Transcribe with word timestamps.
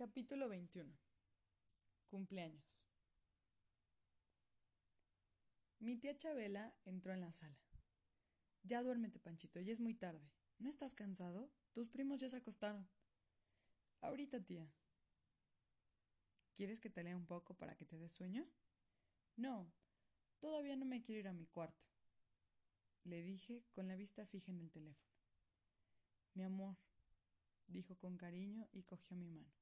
Capítulo 0.00 0.48
21 0.48 0.90
Cumpleaños 2.08 2.86
Mi 5.78 5.98
tía 5.98 6.16
Chabela 6.16 6.74
entró 6.86 7.12
en 7.12 7.20
la 7.20 7.32
sala. 7.32 7.60
Ya 8.62 8.82
duérmete, 8.82 9.20
Panchito, 9.20 9.60
ya 9.60 9.74
es 9.74 9.80
muy 9.80 9.92
tarde. 9.92 10.32
¿No 10.58 10.70
estás 10.70 10.94
cansado? 10.94 11.52
Tus 11.72 11.90
primos 11.90 12.18
ya 12.18 12.30
se 12.30 12.38
acostaron. 12.38 12.88
Ahorita, 14.00 14.40
tía. 14.40 14.72
¿Quieres 16.54 16.80
que 16.80 16.88
te 16.88 17.04
lea 17.04 17.14
un 17.14 17.26
poco 17.26 17.52
para 17.52 17.76
que 17.76 17.84
te 17.84 17.98
des 17.98 18.12
sueño? 18.12 18.48
No, 19.36 19.70
todavía 20.38 20.76
no 20.76 20.86
me 20.86 21.02
quiero 21.02 21.20
ir 21.20 21.28
a 21.28 21.34
mi 21.34 21.44
cuarto. 21.44 21.84
Le 23.04 23.22
dije 23.22 23.66
con 23.72 23.86
la 23.86 23.96
vista 23.96 24.24
fija 24.24 24.50
en 24.50 24.60
el 24.60 24.70
teléfono. 24.70 25.12
Mi 26.32 26.42
amor, 26.42 26.78
dijo 27.66 27.98
con 27.98 28.16
cariño 28.16 28.66
y 28.72 28.84
cogió 28.84 29.14
mi 29.14 29.28
mano. 29.28 29.59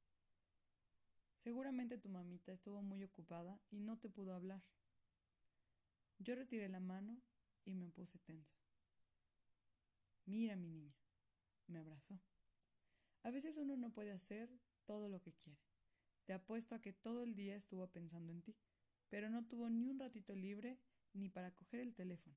Seguramente 1.38 1.98
tu 1.98 2.08
mamita 2.08 2.52
estuvo 2.52 2.82
muy 2.82 3.04
ocupada 3.04 3.60
y 3.70 3.78
no 3.78 3.96
te 3.96 4.10
pudo 4.10 4.34
hablar. 4.34 4.60
Yo 6.18 6.34
retiré 6.34 6.68
la 6.68 6.80
mano 6.80 7.22
y 7.64 7.74
me 7.74 7.88
puse 7.88 8.18
tensa. 8.18 8.58
Mira, 10.26 10.56
mi 10.56 10.68
niña, 10.68 10.94
me 11.68 11.78
abrazó. 11.78 12.20
A 13.22 13.30
veces 13.30 13.56
uno 13.56 13.76
no 13.76 13.92
puede 13.92 14.10
hacer 14.10 14.50
todo 14.84 15.08
lo 15.08 15.22
que 15.22 15.32
quiere. 15.32 15.62
Te 16.24 16.32
apuesto 16.32 16.74
a 16.74 16.82
que 16.82 16.92
todo 16.92 17.22
el 17.22 17.36
día 17.36 17.54
estuvo 17.54 17.86
pensando 17.86 18.32
en 18.32 18.42
ti, 18.42 18.56
pero 19.08 19.30
no 19.30 19.46
tuvo 19.46 19.70
ni 19.70 19.86
un 19.86 19.98
ratito 19.98 20.34
libre 20.34 20.80
ni 21.12 21.28
para 21.28 21.54
coger 21.54 21.80
el 21.80 21.94
teléfono. 21.94 22.36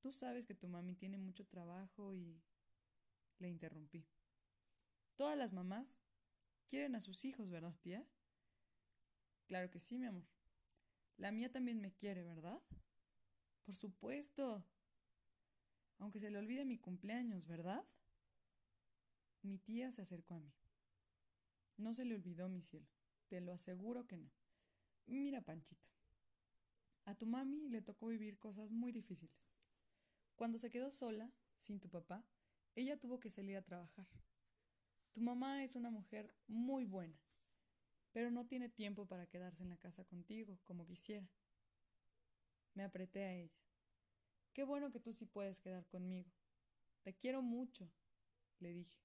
Tú 0.00 0.12
sabes 0.12 0.44
que 0.44 0.54
tu 0.54 0.68
mami 0.68 0.94
tiene 0.94 1.16
mucho 1.16 1.46
trabajo 1.46 2.14
y... 2.14 2.42
Le 3.38 3.48
interrumpí. 3.48 4.06
Todas 5.16 5.36
las 5.36 5.52
mamás 5.52 5.98
quieren 6.68 6.94
a 6.94 7.00
sus 7.00 7.24
hijos, 7.24 7.50
¿verdad, 7.50 7.74
tía? 7.80 8.06
Claro 9.46 9.70
que 9.70 9.80
sí, 9.80 9.98
mi 9.98 10.06
amor. 10.06 10.26
La 11.16 11.30
mía 11.32 11.50
también 11.50 11.80
me 11.80 11.92
quiere, 11.92 12.22
¿verdad? 12.22 12.60
Por 13.64 13.76
supuesto. 13.76 14.64
Aunque 15.98 16.20
se 16.20 16.30
le 16.30 16.38
olvide 16.38 16.64
mi 16.64 16.78
cumpleaños, 16.78 17.46
¿verdad? 17.46 17.84
Mi 19.42 19.58
tía 19.58 19.92
se 19.92 20.02
acercó 20.02 20.34
a 20.34 20.40
mí. 20.40 20.52
No 21.76 21.94
se 21.94 22.04
le 22.04 22.14
olvidó, 22.14 22.48
mi 22.48 22.60
cielo. 22.60 22.88
Te 23.28 23.40
lo 23.40 23.52
aseguro 23.52 24.06
que 24.06 24.16
no. 24.16 24.30
Mira, 25.06 25.40
Panchito. 25.40 25.88
A 27.04 27.14
tu 27.14 27.26
mami 27.26 27.68
le 27.68 27.82
tocó 27.82 28.06
vivir 28.08 28.38
cosas 28.38 28.72
muy 28.72 28.92
difíciles. 28.92 29.52
Cuando 30.36 30.58
se 30.58 30.70
quedó 30.70 30.90
sola, 30.90 31.32
sin 31.58 31.80
tu 31.80 31.88
papá, 31.88 32.24
ella 32.74 32.98
tuvo 32.98 33.18
que 33.18 33.30
salir 33.30 33.56
a 33.56 33.62
trabajar. 33.62 34.06
Mamá 35.22 35.62
es 35.62 35.76
una 35.76 35.88
mujer 35.88 36.34
muy 36.48 36.84
buena, 36.84 37.16
pero 38.10 38.32
no 38.32 38.44
tiene 38.44 38.68
tiempo 38.68 39.06
para 39.06 39.28
quedarse 39.28 39.62
en 39.62 39.68
la 39.68 39.76
casa 39.76 40.04
contigo 40.04 40.58
como 40.64 40.84
quisiera. 40.84 41.30
Me 42.74 42.82
apreté 42.82 43.22
a 43.22 43.32
ella. 43.32 43.62
Qué 44.52 44.64
bueno 44.64 44.90
que 44.90 44.98
tú 44.98 45.12
sí 45.12 45.24
puedes 45.24 45.60
quedar 45.60 45.86
conmigo. 45.86 46.28
Te 47.02 47.14
quiero 47.14 47.40
mucho, 47.40 47.88
le 48.58 48.72
dije. 48.72 48.98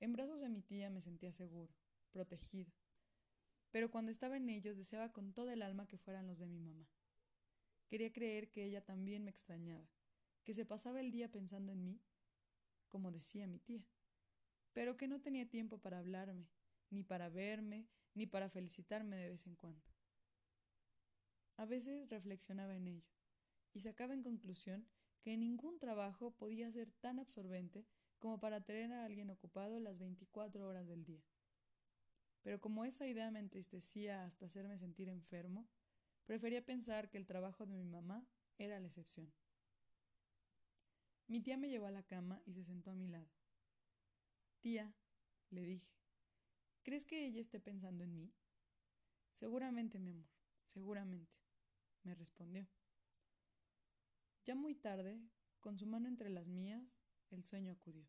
En 0.00 0.12
brazos 0.12 0.42
de 0.42 0.50
mi 0.50 0.60
tía 0.60 0.90
me 0.90 1.00
sentía 1.00 1.32
seguro, 1.32 1.72
protegido, 2.10 2.70
pero 3.70 3.90
cuando 3.90 4.10
estaba 4.10 4.36
en 4.36 4.50
ellos 4.50 4.76
deseaba 4.76 5.14
con 5.14 5.32
toda 5.32 5.54
el 5.54 5.62
alma 5.62 5.88
que 5.88 5.96
fueran 5.96 6.26
los 6.26 6.38
de 6.38 6.46
mi 6.46 6.60
mamá. 6.60 6.86
Quería 7.86 8.12
creer 8.12 8.50
que 8.50 8.66
ella 8.66 8.84
también 8.84 9.24
me 9.24 9.30
extrañaba, 9.30 9.88
que 10.42 10.52
se 10.52 10.66
pasaba 10.66 11.00
el 11.00 11.10
día 11.10 11.30
pensando 11.30 11.72
en 11.72 11.86
mí, 11.86 12.02
como 12.90 13.10
decía 13.10 13.46
mi 13.46 13.60
tía 13.60 13.86
pero 14.74 14.98
que 14.98 15.08
no 15.08 15.20
tenía 15.20 15.48
tiempo 15.48 15.78
para 15.78 15.98
hablarme, 15.98 16.50
ni 16.90 17.02
para 17.02 17.30
verme, 17.30 17.86
ni 18.12 18.26
para 18.26 18.50
felicitarme 18.50 19.16
de 19.16 19.30
vez 19.30 19.46
en 19.46 19.56
cuando. 19.56 19.86
A 21.56 21.64
veces 21.64 22.10
reflexionaba 22.10 22.76
en 22.76 22.88
ello, 22.88 23.08
y 23.72 23.80
sacaba 23.80 24.12
en 24.12 24.22
conclusión 24.22 24.86
que 25.22 25.36
ningún 25.36 25.78
trabajo 25.78 26.32
podía 26.32 26.70
ser 26.70 26.90
tan 27.00 27.18
absorbente 27.18 27.86
como 28.18 28.38
para 28.40 28.60
tener 28.62 28.92
a 28.92 29.04
alguien 29.04 29.30
ocupado 29.30 29.80
las 29.80 29.98
veinticuatro 29.98 30.66
horas 30.66 30.86
del 30.86 31.04
día. 31.04 31.22
Pero 32.42 32.60
como 32.60 32.84
esa 32.84 33.06
idea 33.06 33.30
me 33.30 33.40
entristecía 33.40 34.24
hasta 34.24 34.46
hacerme 34.46 34.76
sentir 34.76 35.08
enfermo, 35.08 35.66
prefería 36.26 36.64
pensar 36.64 37.08
que 37.08 37.16
el 37.16 37.26
trabajo 37.26 37.64
de 37.64 37.74
mi 37.74 37.84
mamá 37.84 38.26
era 38.58 38.78
la 38.80 38.86
excepción. 38.86 39.32
Mi 41.26 41.40
tía 41.40 41.56
me 41.56 41.70
llevó 41.70 41.86
a 41.86 41.90
la 41.90 42.02
cama 42.02 42.42
y 42.44 42.52
se 42.52 42.64
sentó 42.64 42.90
a 42.90 42.94
mi 42.94 43.08
lado. 43.08 43.30
Tía, 44.64 44.94
le 45.50 45.62
dije, 45.62 45.92
¿crees 46.84 47.04
que 47.04 47.26
ella 47.26 47.38
esté 47.38 47.60
pensando 47.60 48.02
en 48.02 48.16
mí? 48.16 48.32
Seguramente, 49.34 49.98
mi 49.98 50.08
amor, 50.08 50.30
seguramente, 50.64 51.36
me 52.02 52.14
respondió. 52.14 52.66
Ya 54.46 54.54
muy 54.54 54.74
tarde, 54.74 55.20
con 55.60 55.78
su 55.78 55.86
mano 55.86 56.08
entre 56.08 56.30
las 56.30 56.46
mías, 56.46 57.02
el 57.28 57.44
sueño 57.44 57.72
acudió. 57.72 58.08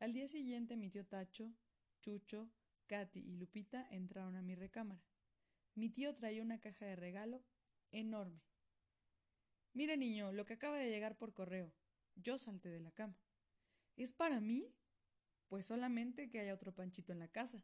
Al 0.00 0.12
día 0.12 0.26
siguiente 0.26 0.76
mi 0.76 0.90
tío 0.90 1.06
Tacho, 1.06 1.54
Chucho, 2.00 2.50
Katy 2.88 3.20
y 3.20 3.36
Lupita 3.36 3.86
entraron 3.88 4.34
a 4.34 4.42
mi 4.42 4.56
recámara. 4.56 5.06
Mi 5.76 5.90
tío 5.90 6.12
traía 6.12 6.42
una 6.42 6.58
caja 6.58 6.86
de 6.86 6.96
regalo 6.96 7.44
enorme. 7.92 8.42
Mire, 9.74 9.96
niño, 9.96 10.32
lo 10.32 10.44
que 10.44 10.54
acaba 10.54 10.78
de 10.78 10.90
llegar 10.90 11.16
por 11.16 11.32
correo. 11.34 11.72
Yo 12.16 12.36
salté 12.36 12.68
de 12.68 12.80
la 12.80 12.90
cama. 12.90 13.16
¿Es 13.94 14.12
para 14.12 14.40
mí? 14.40 14.74
Pues 15.50 15.66
solamente 15.66 16.30
que 16.30 16.38
haya 16.38 16.54
otro 16.54 16.72
Panchito 16.72 17.12
en 17.12 17.18
la 17.18 17.28
casa. 17.28 17.62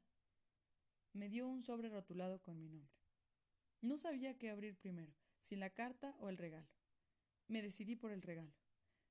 Me 1.13 1.29
dio 1.29 1.47
un 1.47 1.63
sobre 1.63 1.89
rotulado 1.89 2.43
con 2.43 2.59
mi 2.59 2.69
nombre. 2.69 2.93
No 3.81 3.97
sabía 3.97 4.37
qué 4.37 4.51
abrir 4.51 4.77
primero, 4.77 5.15
si 5.41 5.55
la 5.55 5.71
carta 5.71 6.17
o 6.19 6.29
el 6.29 6.37
regalo. 6.37 6.67
Me 7.47 7.63
decidí 7.63 7.95
por 7.95 8.11
el 8.11 8.23
regalo. 8.23 8.53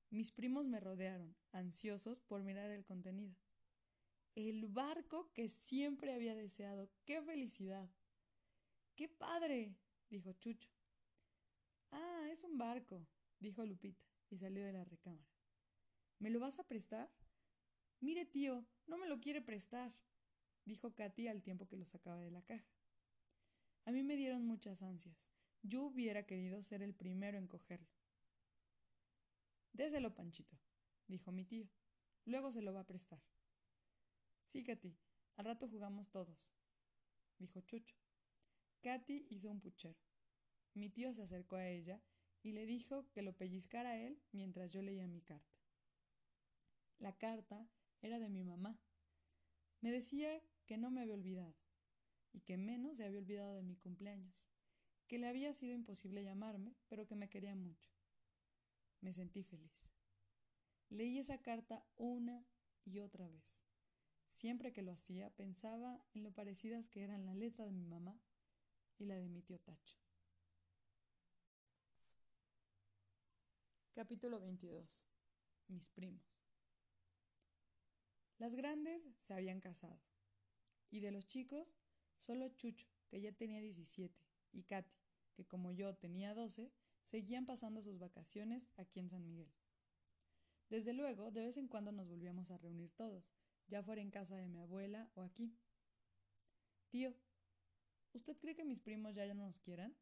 Mis 0.10 0.34
primos 0.34 0.68
me 0.68 0.82
rodearon, 0.82 1.38
ansiosos 1.54 2.22
por 2.22 2.44
mirar 2.44 2.70
el 2.70 2.84
contenido. 2.84 3.38
El 4.36 4.68
barco 4.68 5.32
que 5.32 5.48
siempre 5.48 6.14
había 6.14 6.36
deseado. 6.36 6.92
¡Qué 7.06 7.22
felicidad! 7.22 7.90
¡Qué 8.96 9.08
padre! 9.08 9.78
dijo 10.10 10.34
Chucho. 10.34 10.70
Ah, 11.92 12.28
es 12.30 12.44
un 12.44 12.58
barco, 12.58 13.08
dijo 13.40 13.66
Lupita, 13.66 14.04
y 14.30 14.38
salió 14.38 14.66
de 14.66 14.74
la 14.74 14.84
recámara. 14.84 15.32
¿Me 16.20 16.30
lo 16.30 16.42
vas 16.42 16.60
a 16.60 16.68
prestar? 16.68 17.10
Mire, 18.06 18.24
tío, 18.24 18.64
no 18.86 19.00
me 19.00 19.08
lo 19.08 19.20
quiere 19.20 19.42
prestar, 19.42 19.92
dijo 20.64 20.94
Katy 20.94 21.28
al 21.28 21.42
tiempo 21.42 21.68
que 21.68 21.76
lo 21.76 21.88
sacaba 21.88 22.22
de 22.22 22.30
la 22.30 22.44
caja. 22.44 22.72
A 23.84 23.92
mí 23.92 24.04
me 24.04 24.16
dieron 24.16 24.46
muchas 24.46 24.84
ansias. 24.84 25.34
Yo 25.64 25.82
hubiera 25.86 26.24
querido 26.24 26.62
ser 26.62 26.84
el 26.84 26.94
primero 26.94 27.40
en 27.40 27.48
cogerlo. 27.48 27.90
Déselo, 29.74 30.14
Panchito, 30.14 30.56
dijo 31.08 31.32
mi 31.32 31.46
tío. 31.46 31.68
Luego 32.26 32.52
se 32.52 32.62
lo 32.62 32.76
va 32.76 32.82
a 32.82 32.86
prestar. 32.86 33.24
Sí, 34.44 34.64
Katy, 34.64 34.96
al 35.38 35.46
rato 35.46 35.68
jugamos 35.68 36.12
todos, 36.12 36.52
dijo 37.40 37.62
Chucho. 37.62 37.96
Katy 38.84 39.26
hizo 39.32 39.50
un 39.50 39.62
puchero. 39.62 40.00
Mi 40.76 40.92
tío 40.92 41.12
se 41.12 41.24
acercó 41.24 41.56
a 41.56 41.68
ella 41.68 42.04
y 42.44 42.52
le 42.52 42.68
dijo 42.68 43.10
que 43.14 43.24
lo 43.24 43.36
pellizcara 43.36 43.90
a 43.90 43.98
él 43.98 44.22
mientras 44.32 44.72
yo 44.72 44.84
leía 44.84 45.08
mi 45.08 45.24
carta. 45.24 45.58
La 47.00 47.18
carta 47.18 47.68
era 48.02 48.20
de 48.20 48.30
mi 48.30 48.44
mamá. 48.44 48.80
Me 49.82 49.92
decía 49.92 50.42
que 50.66 50.78
no 50.78 50.90
me 50.92 51.02
había 51.02 51.14
olvidado, 51.14 51.56
y 52.34 52.42
que 52.42 52.58
menos 52.58 52.98
se 52.98 53.06
había 53.06 53.20
olvidado 53.20 53.56
de 53.56 53.64
mi 53.64 53.76
cumpleaños, 53.76 54.50
que 55.08 55.18
le 55.18 55.28
había 55.28 55.54
sido 55.54 55.74
imposible 55.74 56.24
llamarme, 56.24 56.76
pero 56.88 57.06
que 57.06 57.16
me 57.16 57.30
quería 57.30 57.56
mucho. 57.56 57.92
Me 59.02 59.14
sentí 59.14 59.44
feliz. 59.44 59.94
Leí 60.90 61.20
esa 61.20 61.42
carta 61.42 61.86
una 61.96 62.46
y 62.84 63.00
otra 63.00 63.28
vez. 63.28 63.62
Siempre 64.28 64.74
que 64.74 64.82
lo 64.82 64.92
hacía 64.92 65.30
pensaba 65.30 66.04
en 66.14 66.24
lo 66.24 66.32
parecidas 66.32 66.88
que 66.90 67.04
eran 67.04 67.26
la 67.26 67.34
letra 67.34 67.66
de 67.66 67.72
mi 67.72 67.86
mamá 67.86 68.20
y 68.98 69.06
la 69.06 69.16
de 69.16 69.30
mi 69.30 69.42
tío 69.42 69.60
Tacho. 69.60 69.98
Capítulo 73.94 74.42
22. 74.42 75.06
Mis 75.70 75.90
primos. 75.90 76.35
Las 78.38 78.56
grandes 78.56 79.08
se 79.20 79.34
habían 79.34 79.62
casado. 79.62 80.00
Y 80.90 81.00
de 81.00 81.12
los 81.12 81.26
chicos, 81.26 81.76
solo 82.18 82.50
Chucho, 82.50 82.88
que 83.08 83.22
ya 83.22 83.32
tenía 83.32 83.62
17, 83.62 84.14
y 84.52 84.64
Katy, 84.64 84.96
que 85.34 85.46
como 85.46 85.72
yo 85.72 85.96
tenía 85.96 86.34
12, 86.34 86.72
seguían 87.04 87.46
pasando 87.46 87.82
sus 87.82 87.98
vacaciones 87.98 88.70
aquí 88.78 89.00
en 89.00 89.10
San 89.10 89.26
Miguel. 89.26 89.52
Desde 90.70 90.94
luego, 90.94 91.32
de 91.32 91.42
vez 91.42 91.58
en 91.58 91.68
cuando 91.68 91.92
nos 91.92 92.08
volvíamos 92.08 92.52
a 92.52 92.58
reunir 92.58 92.92
todos, 92.92 93.34
ya 93.68 93.84
fuera 93.84 94.02
en 94.02 94.12
casa 94.12 94.36
de 94.36 94.48
mi 94.48 94.60
abuela 94.60 95.10
o 95.14 95.22
aquí. 95.22 95.54
Tío, 96.90 97.14
¿usted 98.14 98.38
cree 98.38 98.56
que 98.56 98.66
mis 98.66 98.80
primos 98.80 99.14
ya 99.16 99.26
no 99.34 99.46
nos 99.46 99.60
quieran? 99.60 99.96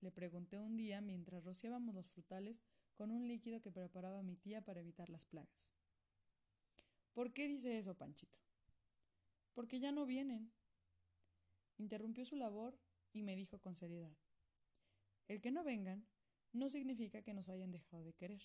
Le 0.00 0.12
pregunté 0.12 0.58
un 0.58 0.76
día 0.76 1.00
mientras 1.00 1.44
rociábamos 1.44 1.94
los 1.94 2.08
frutales 2.08 2.62
con 2.94 3.10
un 3.10 3.26
líquido 3.26 3.60
que 3.60 3.70
preparaba 3.70 4.22
mi 4.22 4.36
tía 4.36 4.62
para 4.62 4.80
evitar 4.80 5.10
las 5.10 5.26
plagas. 5.26 5.70
¿Por 7.12 7.32
qué 7.32 7.48
dice 7.48 7.78
eso, 7.78 7.94
Panchito? 7.94 8.38
Porque 9.52 9.80
ya 9.80 9.92
no 9.92 10.06
vienen. 10.06 10.52
Interrumpió 11.76 12.24
su 12.24 12.36
labor 12.36 12.78
y 13.12 13.22
me 13.22 13.36
dijo 13.36 13.58
con 13.58 13.76
seriedad. 13.76 14.16
El 15.28 15.40
que 15.40 15.50
no 15.50 15.64
vengan 15.64 16.06
no 16.52 16.68
significa 16.68 17.22
que 17.22 17.34
nos 17.34 17.48
hayan 17.48 17.70
dejado 17.70 18.04
de 18.04 18.12
querer. 18.14 18.42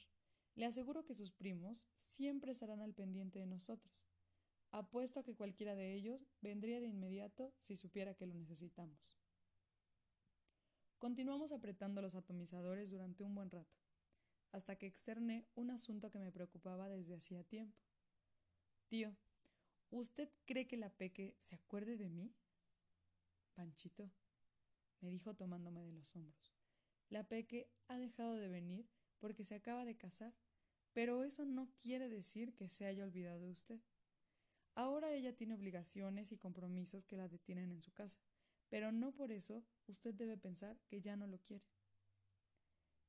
Le 0.55 0.65
aseguro 0.65 1.03
que 1.03 1.13
sus 1.13 1.31
primos 1.31 1.87
siempre 1.95 2.51
estarán 2.51 2.81
al 2.81 2.93
pendiente 2.93 3.39
de 3.39 3.45
nosotros. 3.45 3.93
Apuesto 4.71 5.19
a 5.19 5.23
que 5.23 5.35
cualquiera 5.35 5.75
de 5.75 5.93
ellos 5.93 6.27
vendría 6.41 6.79
de 6.79 6.87
inmediato 6.87 7.53
si 7.59 7.75
supiera 7.75 8.15
que 8.15 8.25
lo 8.25 8.33
necesitamos. 8.33 9.17
Continuamos 10.97 11.51
apretando 11.51 12.01
los 12.01 12.15
atomizadores 12.15 12.89
durante 12.89 13.23
un 13.23 13.35
buen 13.35 13.51
rato, 13.51 13.77
hasta 14.51 14.75
que 14.75 14.87
externé 14.87 15.45
un 15.55 15.71
asunto 15.71 16.09
que 16.09 16.19
me 16.19 16.31
preocupaba 16.31 16.89
desde 16.89 17.15
hacía 17.15 17.43
tiempo. 17.43 17.77
Tío, 18.87 19.15
¿usted 19.89 20.29
cree 20.45 20.67
que 20.67 20.77
la 20.77 20.89
Peque 20.89 21.35
se 21.39 21.55
acuerde 21.55 21.97
de 21.97 22.09
mí? 22.09 22.31
Panchito, 23.55 24.11
me 25.01 25.09
dijo 25.09 25.33
tomándome 25.33 25.83
de 25.83 25.91
los 25.91 26.15
hombros. 26.15 26.55
La 27.09 27.23
Peque 27.23 27.67
ha 27.87 27.97
dejado 27.97 28.35
de 28.35 28.47
venir 28.47 28.87
porque 29.19 29.43
se 29.43 29.55
acaba 29.55 29.85
de 29.85 29.97
casar, 29.97 30.33
pero 30.93 31.23
eso 31.23 31.45
no 31.45 31.67
quiere 31.79 32.09
decir 32.09 32.53
que 32.53 32.69
se 32.69 32.85
haya 32.85 33.03
olvidado 33.03 33.45
de 33.45 33.51
usted. 33.51 33.79
Ahora 34.75 35.13
ella 35.13 35.35
tiene 35.35 35.55
obligaciones 35.55 36.31
y 36.31 36.37
compromisos 36.37 37.05
que 37.05 37.17
la 37.17 37.27
detienen 37.27 37.71
en 37.71 37.81
su 37.81 37.91
casa, 37.91 38.19
pero 38.69 38.91
no 38.91 39.13
por 39.13 39.31
eso 39.31 39.63
usted 39.87 40.13
debe 40.13 40.37
pensar 40.37 40.77
que 40.87 41.01
ya 41.01 41.15
no 41.15 41.27
lo 41.27 41.39
quiere. 41.39 41.65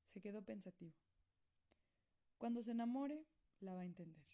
Se 0.05 0.21
quedó 0.21 0.43
pensativo. 0.43 0.95
Cuando 2.39 2.63
se 2.63 2.71
enamore, 2.71 3.27
la 3.61 3.75
va 3.75 3.83
a 3.83 3.87
entender. 3.87 4.25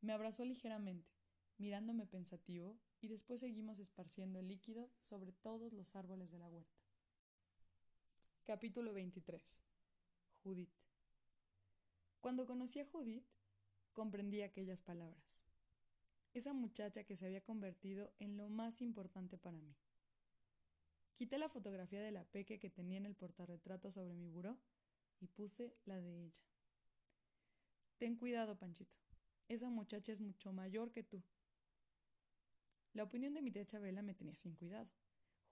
Me 0.00 0.12
abrazó 0.12 0.44
ligeramente, 0.44 1.10
mirándome 1.58 2.06
pensativo, 2.06 2.78
y 3.00 3.08
después 3.08 3.40
seguimos 3.40 3.78
esparciendo 3.78 4.40
el 4.40 4.48
líquido 4.48 4.90
sobre 5.00 5.32
todos 5.32 5.72
los 5.72 5.94
árboles 5.96 6.30
de 6.30 6.38
la 6.38 6.48
huerta. 6.48 6.80
Capítulo 8.44 8.92
23. 8.92 9.62
Judith. 10.42 10.70
Cuando 12.20 12.46
conocí 12.46 12.80
a 12.80 12.86
Judith, 12.86 13.24
comprendí 13.92 14.42
aquellas 14.42 14.82
palabras. 14.82 15.44
Esa 16.34 16.52
muchacha 16.52 17.04
que 17.04 17.16
se 17.16 17.26
había 17.26 17.40
convertido 17.40 18.12
en 18.18 18.36
lo 18.36 18.48
más 18.48 18.82
importante 18.82 19.38
para 19.38 19.60
mí. 19.60 19.74
Quité 21.16 21.38
la 21.38 21.48
fotografía 21.48 22.02
de 22.02 22.10
la 22.10 22.24
peque 22.24 22.58
que 22.58 22.68
tenía 22.68 22.98
en 22.98 23.06
el 23.06 23.14
portarretrato 23.14 23.90
sobre 23.90 24.14
mi 24.14 24.28
buró 24.28 24.58
y 25.20 25.28
puse 25.28 25.74
la 25.86 26.00
de 26.00 26.26
ella. 26.26 26.42
Ten 27.98 28.16
cuidado, 28.16 28.58
Panchito. 28.58 29.05
Esa 29.48 29.70
muchacha 29.70 30.12
es 30.12 30.20
mucho 30.20 30.52
mayor 30.52 30.92
que 30.92 31.02
tú. 31.02 31.22
La 32.92 33.04
opinión 33.04 33.34
de 33.34 33.42
mi 33.42 33.50
tía 33.50 33.66
Chabela 33.66 34.02
me 34.02 34.14
tenía 34.14 34.34
sin 34.34 34.54
cuidado. 34.54 34.90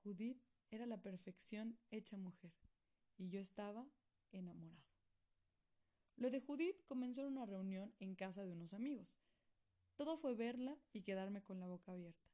Judith 0.03 0.43
era 0.71 0.87
la 0.87 1.01
perfección 1.01 1.79
hecha 1.91 2.17
mujer 2.17 2.53
y 3.17 3.29
yo 3.29 3.41
estaba 3.41 3.87
enamorado. 4.33 4.83
Lo 6.17 6.31
de 6.31 6.41
Judith 6.41 6.85
comenzó 6.87 7.23
en 7.23 7.29
una 7.29 7.47
reunión 7.47 7.95
en 7.99 8.15
casa 8.15 8.45
de 8.45 8.53
unos 8.53 8.73
amigos. 8.75 9.21
Todo 9.97 10.17
fue 10.17 10.35
verla 10.35 10.77
y 10.93 11.03
quedarme 11.03 11.43
con 11.43 11.61
la 11.61 11.67
boca 11.67 11.93
abierta. 11.93 12.29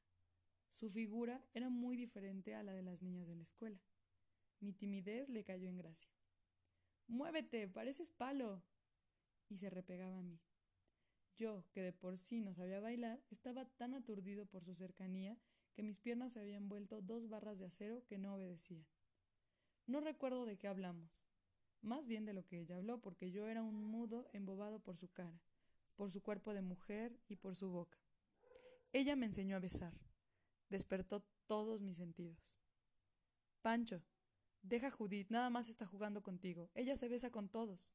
Su 0.69 0.89
figura 0.89 1.45
era 1.53 1.69
muy 1.69 1.97
diferente 1.97 2.55
a 2.55 2.63
la 2.63 2.73
de 2.73 2.83
las 2.83 3.03
niñas 3.03 3.27
de 3.27 3.35
la 3.35 3.43
escuela. 3.43 3.81
Mi 4.61 4.73
timidez 4.73 5.29
le 5.29 5.45
cayó 5.45 5.69
en 5.69 5.77
gracia. 5.77 6.11
Muévete, 7.09 7.69
pareces 7.69 8.11
palo. 8.11 8.63
Y 9.49 9.57
se 9.57 9.69
repegaba 9.69 10.19
a 10.19 10.23
mí. 10.23 10.39
Yo, 11.41 11.65
que 11.73 11.81
de 11.81 11.95
por 11.95 12.19
sí 12.19 12.43
no 12.43 12.53
sabía 12.53 12.81
bailar, 12.81 13.19
estaba 13.31 13.65
tan 13.65 13.95
aturdido 13.95 14.45
por 14.45 14.63
su 14.63 14.75
cercanía 14.75 15.39
que 15.73 15.83
mis 15.83 15.99
piernas 15.99 16.35
se 16.35 16.41
habían 16.41 16.69
vuelto 16.69 17.01
dos 17.01 17.31
barras 17.31 17.59
de 17.59 17.65
acero 17.65 18.05
que 18.05 18.19
no 18.19 18.35
obedecían. 18.35 18.87
No 19.87 20.03
recuerdo 20.03 20.45
de 20.45 20.59
qué 20.59 20.69
hablamos, 20.69 21.31
más 21.81 22.07
bien 22.07 22.27
de 22.27 22.35
lo 22.35 22.45
que 22.45 22.59
ella 22.59 22.77
habló, 22.77 23.01
porque 23.01 23.31
yo 23.31 23.49
era 23.49 23.63
un 23.63 23.83
mudo 23.83 24.29
embobado 24.35 24.81
por 24.81 24.99
su 24.99 25.09
cara, 25.09 25.41
por 25.97 26.11
su 26.11 26.21
cuerpo 26.21 26.53
de 26.53 26.61
mujer 26.61 27.19
y 27.27 27.37
por 27.37 27.57
su 27.57 27.71
boca. 27.71 27.99
Ella 28.93 29.17
me 29.17 29.25
enseñó 29.25 29.57
a 29.57 29.61
besar, 29.61 29.95
despertó 30.69 31.25
todos 31.47 31.81
mis 31.81 31.97
sentidos. 31.97 32.61
Pancho, 33.63 34.03
deja 34.61 34.89
a 34.89 34.91
Judith, 34.91 35.31
nada 35.31 35.49
más 35.49 35.71
está 35.71 35.87
jugando 35.87 36.23
contigo, 36.23 36.71
ella 36.75 36.97
se 36.97 37.09
besa 37.09 37.31
con 37.31 37.49
todos. 37.49 37.95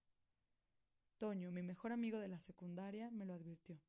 Toño, 1.18 1.52
mi 1.52 1.64
mejor 1.64 1.92
amigo 1.92 2.20
de 2.20 2.28
la 2.28 2.42
secundaria, 2.42 3.10
me 3.10 3.26
lo 3.26 3.34
advirtió. 3.34 3.80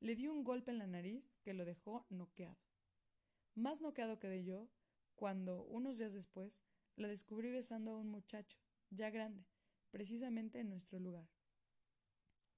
Le 0.00 0.16
dio 0.16 0.32
un 0.32 0.44
golpe 0.44 0.70
en 0.70 0.78
la 0.78 0.86
nariz 0.86 1.36
que 1.42 1.52
lo 1.52 1.64
dejó 1.64 2.06
noqueado. 2.08 2.58
Más 3.54 3.80
noqueado 3.80 4.18
que 4.18 4.28
de 4.28 4.44
yo, 4.44 4.70
cuando, 5.14 5.64
unos 5.64 5.98
días 5.98 6.14
después, 6.14 6.62
la 6.96 7.08
descubrí 7.08 7.50
besando 7.50 7.92
a 7.92 7.98
un 7.98 8.08
muchacho, 8.08 8.58
ya 8.90 9.10
grande, 9.10 9.44
precisamente 9.90 10.60
en 10.60 10.70
nuestro 10.70 10.98
lugar. 10.98 11.28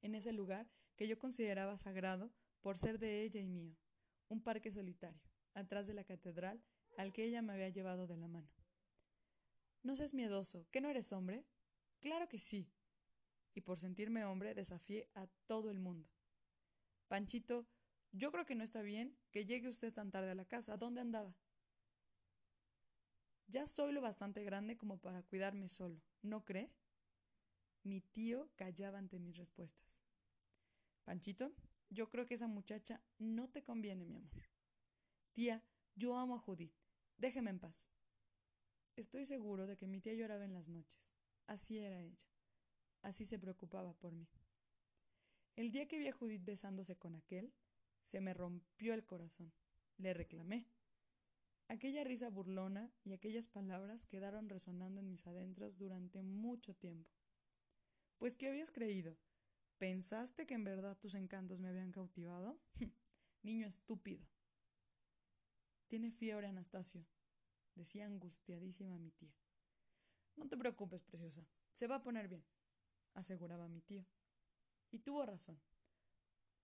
En 0.02 0.14
ese 0.14 0.32
lugar 0.32 0.70
que 0.96 1.08
yo 1.08 1.18
consideraba 1.18 1.76
sagrado 1.78 2.30
por 2.60 2.78
ser 2.78 2.98
de 2.98 3.22
ella 3.22 3.40
y 3.40 3.48
mío, 3.48 3.76
un 4.28 4.42
parque 4.42 4.70
solitario, 4.70 5.20
atrás 5.54 5.86
de 5.86 5.94
la 5.94 6.04
catedral 6.04 6.62
al 6.96 7.12
que 7.12 7.24
ella 7.24 7.42
me 7.42 7.54
había 7.54 7.70
llevado 7.70 8.06
de 8.06 8.16
la 8.16 8.28
mano. 8.28 8.50
No 9.82 9.96
seas 9.96 10.14
miedoso, 10.14 10.66
¿que 10.70 10.80
no 10.80 10.90
eres 10.90 11.12
hombre? 11.12 11.46
Claro 12.00 12.28
que 12.28 12.38
sí. 12.38 12.70
Y 13.54 13.62
por 13.62 13.78
sentirme 13.78 14.24
hombre 14.24 14.54
desafié 14.54 15.08
a 15.14 15.26
todo 15.46 15.70
el 15.70 15.78
mundo. 15.78 16.08
Panchito, 17.08 17.66
yo 18.12 18.30
creo 18.32 18.46
que 18.46 18.54
no 18.54 18.64
está 18.64 18.82
bien 18.82 19.16
que 19.30 19.44
llegue 19.44 19.68
usted 19.68 19.92
tan 19.92 20.10
tarde 20.10 20.30
a 20.30 20.34
la 20.34 20.44
casa. 20.44 20.76
¿Dónde 20.76 21.00
andaba? 21.00 21.36
Ya 23.46 23.66
soy 23.66 23.92
lo 23.92 24.00
bastante 24.00 24.44
grande 24.44 24.76
como 24.76 24.98
para 24.98 25.22
cuidarme 25.24 25.68
solo, 25.68 26.00
¿no 26.22 26.44
cree? 26.44 26.72
Mi 27.82 28.00
tío 28.00 28.48
callaba 28.54 28.98
ante 28.98 29.18
mis 29.18 29.36
respuestas. 29.36 30.04
Panchito, 31.04 31.52
yo 31.88 32.08
creo 32.08 32.26
que 32.26 32.34
esa 32.34 32.46
muchacha 32.46 33.02
no 33.18 33.48
te 33.48 33.64
conviene, 33.64 34.04
mi 34.04 34.14
amor. 34.14 34.30
Tía, 35.32 35.64
yo 35.96 36.16
amo 36.16 36.36
a 36.36 36.38
Judith. 36.38 36.74
Déjeme 37.16 37.50
en 37.50 37.58
paz. 37.58 37.90
Estoy 38.94 39.24
seguro 39.24 39.66
de 39.66 39.76
que 39.76 39.88
mi 39.88 40.00
tía 40.00 40.14
lloraba 40.14 40.44
en 40.44 40.54
las 40.54 40.68
noches. 40.68 41.10
Así 41.46 41.78
era 41.78 42.00
ella. 42.00 42.29
Así 43.02 43.24
se 43.24 43.38
preocupaba 43.38 43.92
por 43.94 44.12
mí. 44.12 44.28
El 45.56 45.70
día 45.72 45.88
que 45.88 45.98
vi 45.98 46.08
a 46.08 46.12
Judith 46.12 46.44
besándose 46.44 46.96
con 46.96 47.16
aquel, 47.16 47.52
se 48.04 48.20
me 48.20 48.34
rompió 48.34 48.94
el 48.94 49.04
corazón. 49.04 49.52
Le 49.96 50.14
reclamé. 50.14 50.66
Aquella 51.68 52.02
risa 52.02 52.30
burlona 52.30 52.92
y 53.04 53.12
aquellas 53.12 53.46
palabras 53.46 54.06
quedaron 54.06 54.48
resonando 54.48 55.00
en 55.00 55.08
mis 55.08 55.26
adentros 55.26 55.76
durante 55.78 56.22
mucho 56.22 56.74
tiempo. 56.74 57.10
Pues 58.18 58.36
¿qué 58.36 58.48
habías 58.48 58.70
creído? 58.70 59.16
¿Pensaste 59.78 60.46
que 60.46 60.54
en 60.54 60.64
verdad 60.64 60.98
tus 60.98 61.14
encantos 61.14 61.60
me 61.60 61.68
habían 61.68 61.92
cautivado? 61.92 62.60
Niño 63.42 63.66
estúpido. 63.66 64.26
Tiene 65.86 66.10
fiebre, 66.10 66.46
Anastasio, 66.46 67.06
decía 67.74 68.06
angustiadísima 68.06 68.98
mi 68.98 69.10
tía. 69.10 69.34
No 70.36 70.48
te 70.48 70.56
preocupes, 70.56 71.02
preciosa, 71.02 71.46
se 71.72 71.86
va 71.86 71.96
a 71.96 72.02
poner 72.02 72.28
bien, 72.28 72.44
aseguraba 73.14 73.68
mi 73.68 73.80
tío. 73.80 74.06
Y 74.90 75.00
tuvo 75.00 75.24
razón. 75.24 75.60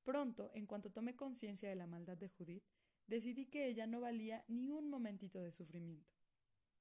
Pronto, 0.02 0.50
en 0.54 0.66
cuanto 0.66 0.92
tomé 0.92 1.16
conciencia 1.16 1.68
de 1.68 1.76
la 1.76 1.86
maldad 1.86 2.16
de 2.16 2.28
Judith, 2.28 2.64
decidí 3.06 3.46
que 3.46 3.66
ella 3.66 3.86
no 3.86 4.00
valía 4.00 4.44
ni 4.48 4.70
un 4.70 4.88
momentito 4.88 5.40
de 5.40 5.52
sufrimiento. 5.52 6.14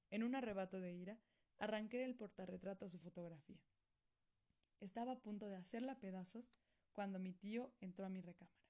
En 0.09 0.23
un 0.23 0.35
arrebato 0.35 0.79
de 0.79 0.93
ira, 0.93 1.19
arranqué 1.57 1.99
del 1.99 2.15
portarretrato 2.15 2.89
su 2.89 2.99
fotografía. 2.99 3.59
Estaba 4.79 5.13
a 5.13 5.21
punto 5.21 5.47
de 5.47 5.55
hacerla 5.55 5.99
pedazos 5.99 6.53
cuando 6.93 7.19
mi 7.19 7.33
tío 7.33 7.73
entró 7.79 8.05
a 8.05 8.09
mi 8.09 8.21
recámara. 8.21 8.65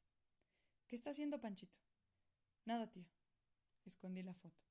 ¿Qué 0.88 0.96
está 0.96 1.10
haciendo 1.10 1.42
Panchito? 1.42 1.78
Nada, 2.64 2.92
tío. 2.92 3.06
Escondí 3.86 4.24
la 4.24 4.34
foto. 4.34 4.64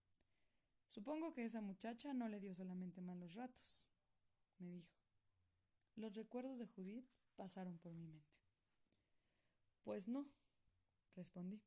Supongo 0.88 1.33
que 1.33 1.45
esa 1.45 1.61
muchacha 1.61 2.14
no 2.14 2.28
le 2.28 2.40
dio 2.40 2.54
solamente 2.54 3.00
malos 3.00 3.35
ratos, 3.35 3.88
me 4.59 4.71
dijo. 4.71 5.03
Los 5.96 6.14
recuerdos 6.14 6.58
de 6.58 6.66
Judith 6.66 7.08
pasaron 7.36 7.78
por 7.78 7.94
mi 7.94 8.06
mente. 8.06 8.38
Pues 9.84 10.08
no, 10.08 10.26
respondí. 11.14 11.62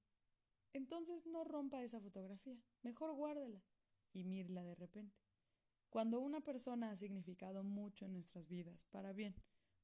Entonces 0.73 1.25
no 1.25 1.43
rompa 1.43 1.83
esa 1.83 2.01
fotografía, 2.01 2.61
mejor 2.81 3.13
guárdela 3.13 3.63
y 4.13 4.25
mírela 4.25 4.63
de 4.63 4.75
repente. 4.75 5.17
Cuando 5.89 6.19
una 6.19 6.41
persona 6.41 6.91
ha 6.91 6.95
significado 6.95 7.63
mucho 7.63 8.05
en 8.05 8.13
nuestras 8.13 8.47
vidas, 8.49 8.85
para 8.85 9.13
bien 9.13 9.35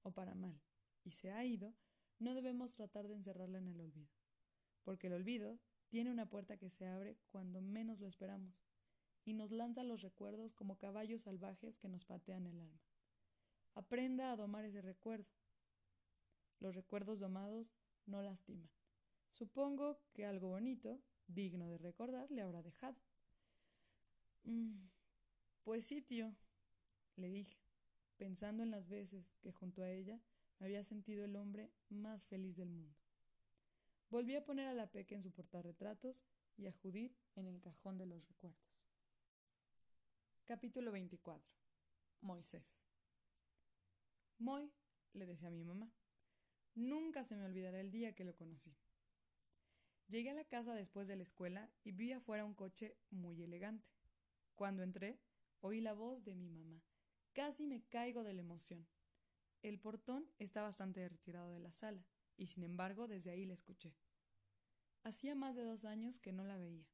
o 0.01 0.11
para 0.11 0.35
mal, 0.35 0.61
y 1.03 1.11
se 1.11 1.31
ha 1.31 1.45
ido, 1.45 1.73
no 2.19 2.33
debemos 2.33 2.75
tratar 2.75 3.07
de 3.07 3.15
encerrarla 3.15 3.59
en 3.59 3.69
el 3.69 3.79
olvido, 3.79 4.11
porque 4.83 5.07
el 5.07 5.13
olvido 5.13 5.59
tiene 5.87 6.11
una 6.11 6.29
puerta 6.29 6.57
que 6.57 6.69
se 6.69 6.87
abre 6.87 7.17
cuando 7.29 7.61
menos 7.61 7.99
lo 7.99 8.07
esperamos, 8.07 8.67
y 9.23 9.33
nos 9.33 9.51
lanza 9.51 9.83
los 9.83 10.01
recuerdos 10.01 10.53
como 10.53 10.77
caballos 10.77 11.21
salvajes 11.21 11.79
que 11.79 11.87
nos 11.87 12.03
patean 12.03 12.45
el 12.45 12.59
alma. 12.59 12.81
Aprenda 13.75 14.31
a 14.31 14.35
domar 14.35 14.65
ese 14.65 14.81
recuerdo. 14.81 15.27
Los 16.59 16.75
recuerdos 16.75 17.19
domados 17.19 17.73
no 18.05 18.21
lastiman, 18.21 18.69
Supongo 19.31 19.99
que 20.13 20.25
algo 20.25 20.49
bonito, 20.49 21.01
digno 21.27 21.67
de 21.67 21.79
recordar, 21.79 22.29
le 22.29 22.41
habrá 22.41 22.61
dejado. 22.61 22.95
Mm, 24.43 24.87
pues 25.63 25.85
sí, 25.85 26.01
tío, 26.01 26.35
le 27.15 27.29
dije, 27.29 27.57
pensando 28.17 28.61
en 28.61 28.69
las 28.69 28.87
veces 28.89 29.33
que 29.41 29.51
junto 29.51 29.81
a 29.81 29.89
ella 29.89 30.21
me 30.59 30.67
había 30.67 30.83
sentido 30.83 31.25
el 31.25 31.35
hombre 31.35 31.71
más 31.89 32.25
feliz 32.27 32.55
del 32.57 32.69
mundo. 32.69 32.95
Volví 34.09 34.35
a 34.35 34.45
poner 34.45 34.67
a 34.67 34.73
la 34.73 34.91
Peque 34.91 35.15
en 35.15 35.23
su 35.23 35.31
portarretratos 35.31 36.23
y 36.55 36.67
a 36.67 36.71
Judith 36.71 37.17
en 37.35 37.47
el 37.47 37.59
cajón 37.59 37.97
de 37.97 38.05
los 38.05 38.23
recuerdos. 38.27 38.77
Capítulo 40.45 40.91
24. 40.91 41.51
Moisés. 42.21 42.92
Moy, 44.43 44.69
le 45.13 45.25
decía 45.25 45.47
a 45.47 45.51
mi 45.51 45.63
mamá, 45.63 45.89
nunca 46.75 47.23
se 47.23 47.37
me 47.37 47.45
olvidará 47.45 47.79
el 47.79 47.91
día 47.91 48.13
que 48.13 48.25
lo 48.25 48.35
conocí. 48.35 48.75
Llegué 50.09 50.31
a 50.31 50.33
la 50.33 50.43
casa 50.43 50.75
después 50.75 51.07
de 51.07 51.15
la 51.15 51.23
escuela 51.23 51.71
y 51.85 51.93
vi 51.93 52.11
afuera 52.11 52.43
un 52.43 52.53
coche 52.53 52.97
muy 53.09 53.41
elegante. 53.41 53.87
Cuando 54.55 54.83
entré, 54.83 55.17
oí 55.61 55.79
la 55.79 55.93
voz 55.93 56.25
de 56.25 56.35
mi 56.35 56.49
mamá. 56.49 56.83
Casi 57.31 57.63
me 57.63 57.83
caigo 57.83 58.25
de 58.25 58.33
la 58.33 58.41
emoción. 58.41 58.85
El 59.61 59.79
portón 59.79 60.29
está 60.39 60.61
bastante 60.61 61.07
retirado 61.07 61.49
de 61.53 61.61
la 61.61 61.71
sala, 61.71 62.05
y 62.35 62.47
sin 62.47 62.63
embargo 62.63 63.07
desde 63.07 63.31
ahí 63.31 63.45
la 63.45 63.53
escuché. 63.53 63.95
Hacía 65.03 65.35
más 65.35 65.55
de 65.55 65.63
dos 65.63 65.85
años 65.85 66.19
que 66.19 66.33
no 66.33 66.43
la 66.43 66.57
veía. 66.57 66.85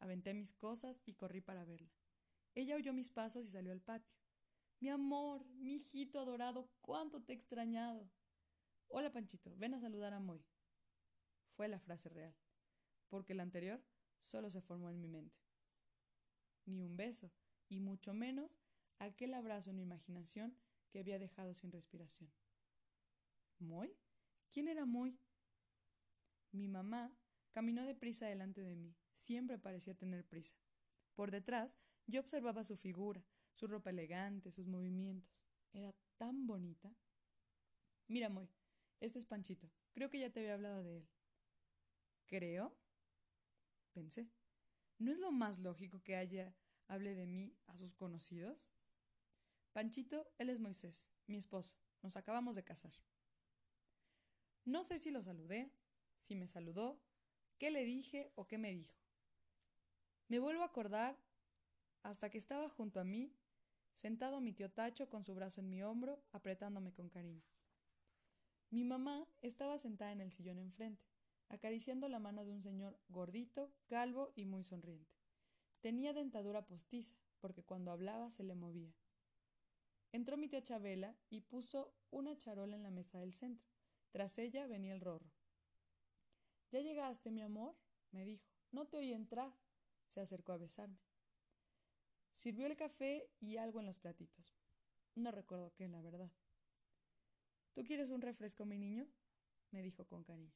Aventé 0.00 0.34
mis 0.34 0.52
cosas 0.52 1.04
y 1.06 1.14
corrí 1.14 1.40
para 1.40 1.64
verla. 1.64 1.92
Ella 2.56 2.74
oyó 2.74 2.92
mis 2.92 3.08
pasos 3.08 3.46
y 3.46 3.50
salió 3.52 3.70
al 3.70 3.82
patio. 3.82 4.21
Mi 4.82 4.88
amor, 4.88 5.46
mi 5.60 5.76
hijito 5.76 6.18
adorado, 6.18 6.68
cuánto 6.80 7.22
te 7.22 7.32
he 7.32 7.36
extrañado. 7.36 8.10
Hola, 8.88 9.12
Panchito, 9.12 9.54
ven 9.56 9.74
a 9.74 9.80
saludar 9.80 10.12
a 10.12 10.18
Moy. 10.18 10.44
Fue 11.54 11.68
la 11.68 11.78
frase 11.78 12.08
real, 12.08 12.34
porque 13.08 13.32
la 13.32 13.44
anterior 13.44 13.80
solo 14.18 14.50
se 14.50 14.60
formó 14.60 14.90
en 14.90 14.98
mi 14.98 15.06
mente. 15.06 15.40
Ni 16.64 16.82
un 16.82 16.96
beso, 16.96 17.30
y 17.68 17.78
mucho 17.78 18.12
menos 18.12 18.58
aquel 18.98 19.34
abrazo 19.34 19.70
en 19.70 19.76
mi 19.76 19.82
imaginación 19.82 20.58
que 20.90 20.98
había 20.98 21.20
dejado 21.20 21.54
sin 21.54 21.70
respiración. 21.70 22.32
¿Moy? 23.60 23.96
¿Quién 24.50 24.66
era 24.66 24.84
Moy? 24.84 25.16
Mi 26.50 26.66
mamá 26.66 27.16
caminó 27.52 27.86
deprisa 27.86 28.26
delante 28.26 28.62
de 28.62 28.74
mí, 28.74 28.96
siempre 29.12 29.60
parecía 29.60 29.94
tener 29.94 30.24
prisa. 30.24 30.56
Por 31.14 31.30
detrás 31.30 31.78
yo 32.08 32.18
observaba 32.18 32.64
su 32.64 32.76
figura, 32.76 33.24
su 33.54 33.66
ropa 33.66 33.90
elegante, 33.90 34.52
sus 34.52 34.66
movimientos. 34.66 35.30
Era 35.72 35.94
tan 36.16 36.46
bonita. 36.46 36.94
Mira, 38.08 38.28
Moy, 38.28 38.48
este 39.00 39.18
es 39.18 39.24
Panchito. 39.24 39.70
Creo 39.92 40.10
que 40.10 40.18
ya 40.18 40.30
te 40.30 40.40
había 40.40 40.54
hablado 40.54 40.82
de 40.82 40.98
él. 40.98 41.08
¿Creo? 42.26 42.74
Pensé. 43.92 44.30
¿No 44.98 45.12
es 45.12 45.18
lo 45.18 45.32
más 45.32 45.58
lógico 45.58 46.02
que 46.02 46.16
haya 46.16 46.54
hable 46.88 47.14
de 47.14 47.26
mí 47.26 47.56
a 47.66 47.76
sus 47.76 47.94
conocidos? 47.94 48.72
Panchito, 49.72 50.30
él 50.38 50.50
es 50.50 50.60
Moisés, 50.60 51.12
mi 51.26 51.36
esposo. 51.36 51.76
Nos 52.02 52.16
acabamos 52.16 52.56
de 52.56 52.64
casar. 52.64 52.92
No 54.64 54.82
sé 54.82 54.98
si 54.98 55.10
lo 55.10 55.22
saludé, 55.22 55.72
si 56.20 56.36
me 56.36 56.46
saludó, 56.46 57.02
qué 57.58 57.70
le 57.70 57.84
dije 57.84 58.30
o 58.34 58.46
qué 58.46 58.58
me 58.58 58.72
dijo. 58.72 58.96
Me 60.28 60.38
vuelvo 60.38 60.62
a 60.62 60.66
acordar 60.66 61.18
hasta 62.02 62.30
que 62.30 62.38
estaba 62.38 62.68
junto 62.68 63.00
a 63.00 63.04
mí, 63.04 63.34
sentado 63.94 64.40
mi 64.40 64.52
tío 64.52 64.70
Tacho 64.70 65.08
con 65.08 65.24
su 65.24 65.34
brazo 65.34 65.60
en 65.60 65.68
mi 65.68 65.82
hombro, 65.82 66.22
apretándome 66.32 66.92
con 66.92 67.08
cariño. 67.08 67.42
Mi 68.70 68.84
mamá 68.84 69.28
estaba 69.42 69.78
sentada 69.78 70.12
en 70.12 70.20
el 70.20 70.32
sillón 70.32 70.58
enfrente, 70.58 71.04
acariciando 71.48 72.08
la 72.08 72.18
mano 72.18 72.44
de 72.44 72.52
un 72.52 72.62
señor 72.62 72.98
gordito, 73.08 73.70
calvo 73.86 74.32
y 74.34 74.46
muy 74.46 74.64
sonriente. 74.64 75.12
Tenía 75.80 76.12
dentadura 76.12 76.64
postiza, 76.64 77.14
porque 77.40 77.62
cuando 77.62 77.90
hablaba 77.90 78.30
se 78.30 78.44
le 78.44 78.54
movía. 78.54 78.94
Entró 80.12 80.36
mi 80.36 80.48
tía 80.48 80.62
Chabela 80.62 81.16
y 81.28 81.40
puso 81.40 81.94
una 82.10 82.36
charola 82.36 82.76
en 82.76 82.82
la 82.82 82.90
mesa 82.90 83.18
del 83.18 83.32
centro. 83.32 83.66
Tras 84.10 84.38
ella 84.38 84.66
venía 84.66 84.94
el 84.94 85.00
rorro. 85.00 85.30
¿Ya 86.70 86.80
llegaste, 86.80 87.30
mi 87.30 87.42
amor? 87.42 87.74
me 88.10 88.24
dijo. 88.24 88.46
No 88.70 88.86
te 88.86 88.98
oí 88.98 89.12
entrar. 89.12 89.52
Se 90.06 90.20
acercó 90.20 90.52
a 90.52 90.58
besarme. 90.58 90.98
Sirvió 92.32 92.66
el 92.66 92.76
café 92.76 93.30
y 93.40 93.56
algo 93.58 93.80
en 93.80 93.86
los 93.86 93.98
platitos. 93.98 94.58
No 95.14 95.30
recuerdo 95.30 95.72
qué, 95.74 95.88
la 95.88 96.00
verdad. 96.00 96.32
¿Tú 97.74 97.84
quieres 97.84 98.10
un 98.10 98.20
refresco, 98.20 98.64
mi 98.64 98.78
niño? 98.78 99.06
me 99.70 99.82
dijo 99.82 100.06
con 100.06 100.22
cariño. 100.22 100.52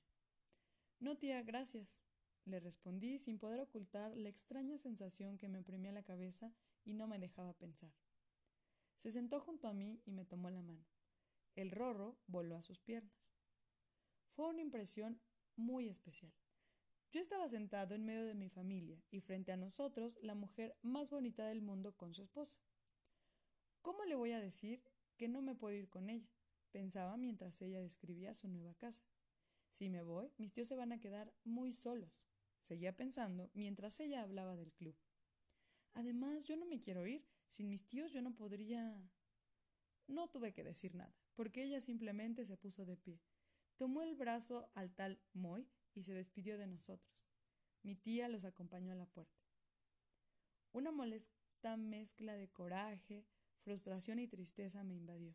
No, 0.99 1.17
tía, 1.17 1.43
gracias, 1.43 2.05
le 2.45 2.61
respondí 2.61 3.19
sin 3.19 3.39
poder 3.39 3.61
ocultar 3.61 4.17
la 4.17 4.29
extraña 4.29 4.79
sensación 4.79 5.37
que 5.39 5.49
me 5.49 5.59
oprimía 5.59 5.93
la 5.93 6.03
cabeza 6.03 6.53
y 6.85 6.95
no 6.95 7.07
me 7.07 7.19
dejaba 7.19 7.55
pensar. 7.55 7.93
Se 8.97 9.11
sentó 9.11 9.41
junto 9.41 9.69
a 9.69 9.75
mí 9.75 10.01
y 10.05 10.13
me 10.13 10.25
tomó 10.25 10.51
la 10.51 10.63
mano. 10.63 10.87
El 11.55 11.71
rorro 11.71 12.19
voló 12.27 12.57
a 12.57 12.63
sus 12.63 12.81
piernas. 12.81 13.35
Fue 14.35 14.49
una 14.49 14.61
impresión 14.61 15.21
muy 15.57 15.89
especial. 15.89 16.33
Yo 17.17 17.23
estaba 17.23 17.49
sentado 17.49 17.95
en 17.95 18.05
medio 18.05 18.27
de 18.27 18.35
mi 18.35 18.51
familia 18.51 19.03
y 19.11 19.23
frente 19.23 19.51
a 19.51 19.57
nosotros 19.57 20.19
la 20.21 20.35
mujer 20.35 20.77
más 20.83 21.09
bonita 21.09 21.47
del 21.47 21.63
mundo 21.63 21.97
con 21.97 22.13
su 22.13 22.23
esposa. 22.23 22.59
¿Cómo 23.81 24.05
le 24.05 24.17
voy 24.17 24.33
a 24.33 24.41
decir 24.43 24.83
que 25.17 25.27
no 25.27 25.41
me 25.41 25.55
puedo 25.55 25.75
ir 25.75 25.89
con 25.89 26.11
ella? 26.11 26.29
pensaba 26.73 27.17
mientras 27.17 27.63
ella 27.63 27.81
describía 27.81 28.35
su 28.35 28.49
nueva 28.49 28.75
casa. 28.75 29.03
Si 29.71 29.89
me 29.89 30.03
voy, 30.03 30.31
mis 30.37 30.53
tíos 30.53 30.69
se 30.69 30.77
van 30.77 30.93
a 30.93 31.01
quedar 31.01 31.33
muy 31.43 31.73
solos. 31.73 32.23
Seguía 32.61 32.95
pensando 32.95 33.51
mientras 33.55 33.99
ella 34.01 34.21
hablaba 34.21 34.55
del 34.55 34.75
club. 34.75 34.95
Además, 35.95 36.45
yo 36.45 36.59
no 36.59 36.67
me 36.67 36.81
quiero 36.81 37.07
ir. 37.07 37.25
Sin 37.49 37.71
mis 37.71 37.89
tíos 37.89 38.13
yo 38.13 38.21
no 38.21 38.35
podría. 38.35 39.11
No 40.07 40.29
tuve 40.29 40.53
que 40.53 40.65
decir 40.65 40.95
nada, 40.95 41.17
porque 41.35 41.65
ella 41.65 41.81
simplemente 41.81 42.45
se 42.45 42.59
puso 42.59 42.85
de 42.85 42.99
pie. 42.99 43.23
Tomó 43.79 44.03
el 44.03 44.15
brazo 44.17 44.69
al 44.75 44.95
tal 44.95 45.19
Moy 45.33 45.67
y 45.97 46.03
se 46.03 46.15
despidió 46.15 46.59
de 46.59 46.67
nosotros. 46.67 47.27
Mi 47.83 47.95
tía 47.95 48.29
los 48.29 48.45
acompañó 48.45 48.93
a 48.93 48.97
la 48.97 49.07
puerta. 49.07 49.41
Una 50.73 50.91
molesta 50.91 51.77
mezcla 51.77 52.35
de 52.35 52.49
coraje, 52.49 53.25
frustración 53.61 54.19
y 54.19 54.29
tristeza 54.29 54.85
me 54.85 54.95
invadió. 54.95 55.35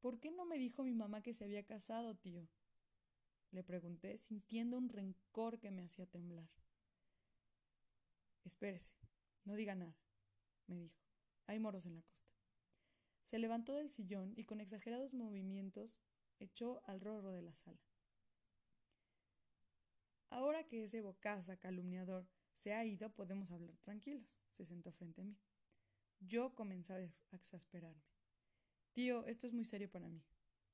¿Por 0.00 0.18
qué 0.18 0.32
no 0.32 0.44
me 0.44 0.58
dijo 0.58 0.82
mi 0.82 0.94
mamá 0.94 1.22
que 1.22 1.32
se 1.32 1.44
había 1.44 1.64
casado, 1.64 2.16
tío? 2.16 2.48
Le 3.52 3.62
pregunté, 3.62 4.16
sintiendo 4.16 4.76
un 4.76 4.88
rencor 4.88 5.60
que 5.60 5.70
me 5.70 5.84
hacía 5.84 6.06
temblar. 6.06 6.50
Espérese, 8.44 8.94
no 9.44 9.54
diga 9.54 9.76
nada, 9.76 9.96
me 10.66 10.78
dijo. 10.78 10.98
Hay 11.46 11.60
moros 11.60 11.86
en 11.86 11.94
la 11.94 12.02
costa. 12.02 12.32
Se 13.22 13.38
levantó 13.38 13.74
del 13.74 13.90
sillón 13.90 14.32
y 14.36 14.44
con 14.44 14.60
exagerados 14.60 15.14
movimientos 15.14 15.98
echó 16.40 16.82
al 16.86 17.00
rorro 17.00 17.32
de 17.32 17.42
la 17.42 17.54
sala. 17.54 17.80
Ahora 20.32 20.64
que 20.64 20.82
ese 20.82 21.02
bocaza 21.02 21.58
calumniador 21.58 22.26
se 22.54 22.72
ha 22.72 22.82
ido, 22.86 23.10
podemos 23.10 23.50
hablar 23.50 23.76
tranquilos. 23.82 24.40
Se 24.50 24.64
sentó 24.64 24.90
frente 24.90 25.20
a 25.20 25.24
mí. 25.24 25.36
Yo 26.20 26.54
comenzaba 26.54 27.00
a 27.00 27.36
exasperarme. 27.36 28.02
Tío, 28.94 29.26
esto 29.26 29.46
es 29.46 29.52
muy 29.52 29.66
serio 29.66 29.90
para 29.90 30.08
mí. 30.08 30.22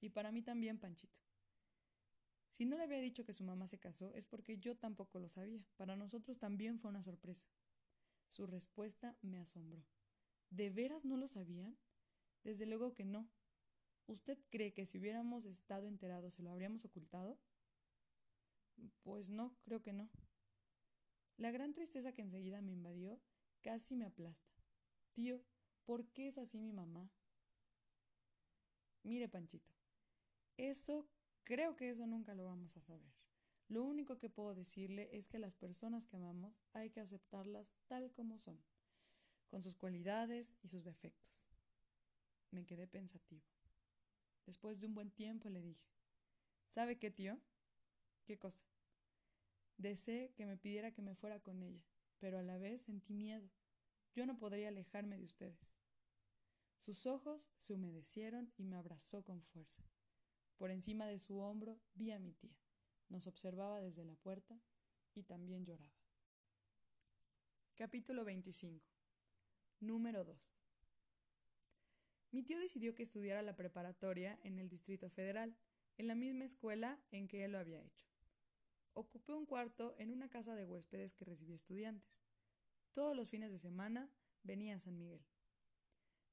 Y 0.00 0.11
para 0.11 0.31
mí 0.31 0.43
también, 0.43 0.79
Panchito. 0.79 1.19
Si 2.53 2.67
no 2.67 2.77
le 2.77 2.85
había 2.85 3.00
dicho 3.00 3.25
que 3.25 3.33
su 3.33 3.43
mamá 3.43 3.67
se 3.67 3.81
casó, 3.81 4.15
es 4.15 4.27
porque 4.27 4.59
yo 4.59 4.77
tampoco 4.77 5.19
lo 5.19 5.29
sabía. 5.29 5.67
Para 5.77 5.97
nosotros 5.97 6.38
también 6.38 6.79
fue 6.79 6.91
una 6.91 7.03
sorpresa. 7.03 7.49
Su 8.29 8.47
respuesta 8.47 9.17
me 9.23 9.41
asombró. 9.41 9.85
¿De 10.50 10.71
veras 10.71 11.05
no 11.05 11.17
lo 11.17 11.27
sabían? 11.27 11.77
Desde 12.45 12.65
luego 12.65 12.95
que 12.95 13.05
no. 13.05 13.29
¿Usted 14.07 14.38
cree 14.50 14.73
que 14.73 14.87
si 14.87 14.99
hubiéramos 14.99 15.47
estado 15.47 15.88
enterados 15.88 16.35
se 16.35 16.45
lo 16.45 16.50
habríamos 16.50 16.85
ocultado? 16.85 17.41
Pues 19.09 19.31
no, 19.31 19.57
creo 19.62 19.81
que 19.81 19.95
no. 19.95 20.11
La 21.38 21.50
gran 21.50 21.73
tristeza 21.73 22.12
que 22.12 22.21
enseguida 22.21 22.61
me 22.61 22.73
invadió 22.73 23.19
casi 23.62 23.97
me 23.97 24.05
aplasta. 24.05 24.53
Tío, 25.15 25.43
¿por 25.87 26.07
qué 26.09 26.27
es 26.27 26.37
así 26.37 26.61
mi 26.61 26.75
mamá? 26.75 27.11
Mire, 29.05 29.27
Panchito, 29.27 29.73
eso, 30.59 31.09
creo 31.45 31.75
que 31.75 31.88
eso 31.88 32.07
nunca 32.07 32.35
lo 32.35 32.45
vamos 32.45 32.77
a 32.77 32.83
saber. 32.83 33.15
Lo 33.69 33.83
único 33.83 34.19
que 34.19 34.29
puedo 34.29 34.55
decirle 34.55 35.09
es 35.17 35.27
que 35.27 35.38
las 35.38 35.55
personas 35.55 36.07
que 36.07 36.17
amamos 36.17 36.61
hay 36.75 36.91
que 36.91 37.00
aceptarlas 37.00 37.73
tal 37.87 38.12
como 38.12 38.38
son, 38.38 38.62
con 39.49 39.62
sus 39.62 39.75
cualidades 39.75 40.55
y 40.61 40.69
sus 40.69 40.85
defectos. 40.85 41.49
Me 42.50 42.67
quedé 42.67 42.87
pensativo. 42.87 43.47
Después 44.45 44.81
de 44.81 44.87
un 44.87 44.95
buen 44.95 45.11
tiempo 45.11 45.49
le 45.49 45.62
dije, 45.62 45.88
¿sabe 46.69 46.99
qué, 46.99 47.11
tío? 47.11 47.41
¿Qué 48.27 48.38
cosa? 48.38 48.67
Deseé 49.79 50.33
que 50.35 50.45
me 50.45 50.57
pidiera 50.57 50.91
que 50.91 51.03
me 51.03 51.15
fuera 51.15 51.39
con 51.39 51.63
ella, 51.63 51.85
pero 52.19 52.39
a 52.39 52.43
la 52.43 52.59
vez 52.59 52.83
sentí 52.83 53.15
miedo. 53.15 53.49
Yo 54.13 54.27
no 54.27 54.37
podría 54.37 54.69
alejarme 54.69 55.17
de 55.17 55.25
ustedes. 55.25 55.79
Sus 56.81 57.07
ojos 57.07 57.49
se 57.59 57.75
humedecieron 57.75 58.53
y 58.57 58.65
me 58.65 58.77
abrazó 58.77 59.23
con 59.23 59.41
fuerza. 59.41 59.85
Por 60.57 60.73
encima 60.73 61.07
de 61.07 61.21
su 61.21 61.39
hombro 61.39 61.79
vi 61.95 62.11
a 62.11 62.19
mi 62.19 62.33
tía. 62.33 62.59
Nos 63.09 63.29
observaba 63.29 63.81
desde 63.81 64.05
la 64.05 64.17
puerta 64.17 64.61
y 65.15 65.23
también 65.23 65.65
lloraba. 65.65 65.95
Capítulo 67.77 68.25
25. 68.25 68.85
Número 69.79 70.25
2. 70.25 70.53
Mi 72.33 72.43
tío 72.43 72.59
decidió 72.59 72.97
que 72.97 73.05
estudiara 73.05 73.43
la 73.43 73.55
preparatoria 73.55 74.41
en 74.43 74.59
el 74.59 74.69
Distrito 74.69 75.09
Federal, 75.09 75.57
en 75.97 76.09
la 76.09 76.17
misma 76.17 76.45
escuela 76.45 76.99
en 77.13 77.29
que 77.29 77.45
él 77.45 77.53
lo 77.53 77.59
había 77.59 77.81
hecho. 77.81 78.08
Ocupé 78.99 79.33
un 79.33 79.47
cuarto 79.47 79.95
en 79.99 80.11
una 80.11 80.28
casa 80.28 80.57
de 80.57 80.64
huéspedes 80.64 81.12
que 81.12 81.25
recibía 81.25 81.55
estudiantes. 81.55 82.21
Todos 82.95 83.14
los 83.14 83.28
fines 83.28 83.52
de 83.52 83.61
semana 83.61 84.11
venía 84.43 84.75
a 84.75 84.81
San 84.81 84.99
Miguel. 84.99 85.25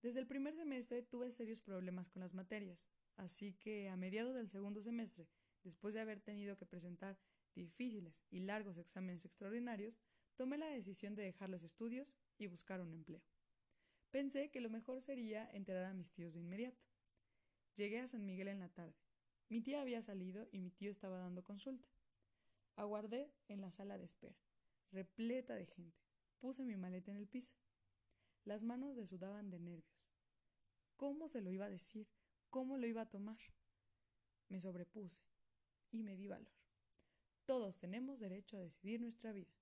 Desde 0.01 0.19
el 0.19 0.25
primer 0.25 0.55
semestre 0.55 1.03
tuve 1.03 1.31
serios 1.31 1.61
problemas 1.61 2.09
con 2.09 2.23
las 2.23 2.33
materias, 2.33 2.89
así 3.17 3.53
que 3.53 3.87
a 3.89 3.97
mediados 3.97 4.33
del 4.33 4.49
segundo 4.49 4.81
semestre, 4.81 5.29
después 5.63 5.93
de 5.93 6.01
haber 6.01 6.21
tenido 6.21 6.57
que 6.57 6.65
presentar 6.65 7.19
difíciles 7.53 8.23
y 8.31 8.39
largos 8.39 8.79
exámenes 8.79 9.25
extraordinarios, 9.25 10.01
tomé 10.35 10.57
la 10.57 10.65
decisión 10.65 11.13
de 11.13 11.21
dejar 11.21 11.51
los 11.51 11.61
estudios 11.61 12.15
y 12.39 12.47
buscar 12.47 12.81
un 12.81 12.93
empleo. 12.93 13.21
Pensé 14.09 14.49
que 14.49 14.59
lo 14.59 14.71
mejor 14.71 15.03
sería 15.03 15.47
enterar 15.51 15.85
a 15.85 15.93
mis 15.93 16.11
tíos 16.11 16.33
de 16.33 16.39
inmediato. 16.39 16.81
Llegué 17.75 17.99
a 17.99 18.07
San 18.07 18.25
Miguel 18.25 18.47
en 18.47 18.59
la 18.59 18.69
tarde. 18.69 18.97
Mi 19.49 19.61
tía 19.61 19.81
había 19.81 20.01
salido 20.01 20.47
y 20.51 20.57
mi 20.57 20.71
tío 20.71 20.89
estaba 20.89 21.19
dando 21.19 21.43
consulta. 21.43 21.94
Aguardé 22.75 23.33
en 23.47 23.61
la 23.61 23.71
sala 23.71 23.97
de 23.97 24.05
espera, 24.05 24.37
repleta 24.91 25.55
de 25.55 25.65
gente. 25.65 25.97
Puse 26.39 26.65
mi 26.65 26.75
maleta 26.75 27.11
en 27.11 27.17
el 27.17 27.27
piso. 27.27 27.55
Las 28.43 28.63
manos 28.63 28.95
desudaban 28.95 29.49
de 29.49 29.59
nervios. 29.59 30.11
¿Cómo 30.97 31.27
se 31.29 31.41
lo 31.41 31.51
iba 31.51 31.65
a 31.65 31.69
decir? 31.69 32.07
¿Cómo 32.49 32.77
lo 32.77 32.85
iba 32.85 33.01
a 33.01 33.09
tomar? 33.09 33.39
Me 34.49 34.59
sobrepuse 34.59 35.23
y 35.91 36.03
me 36.03 36.15
di 36.15 36.27
valor. 36.27 36.53
Todos 37.45 37.79
tenemos 37.79 38.19
derecho 38.19 38.57
a 38.57 38.61
decidir 38.61 38.99
nuestra 39.01 39.31
vida, 39.31 39.53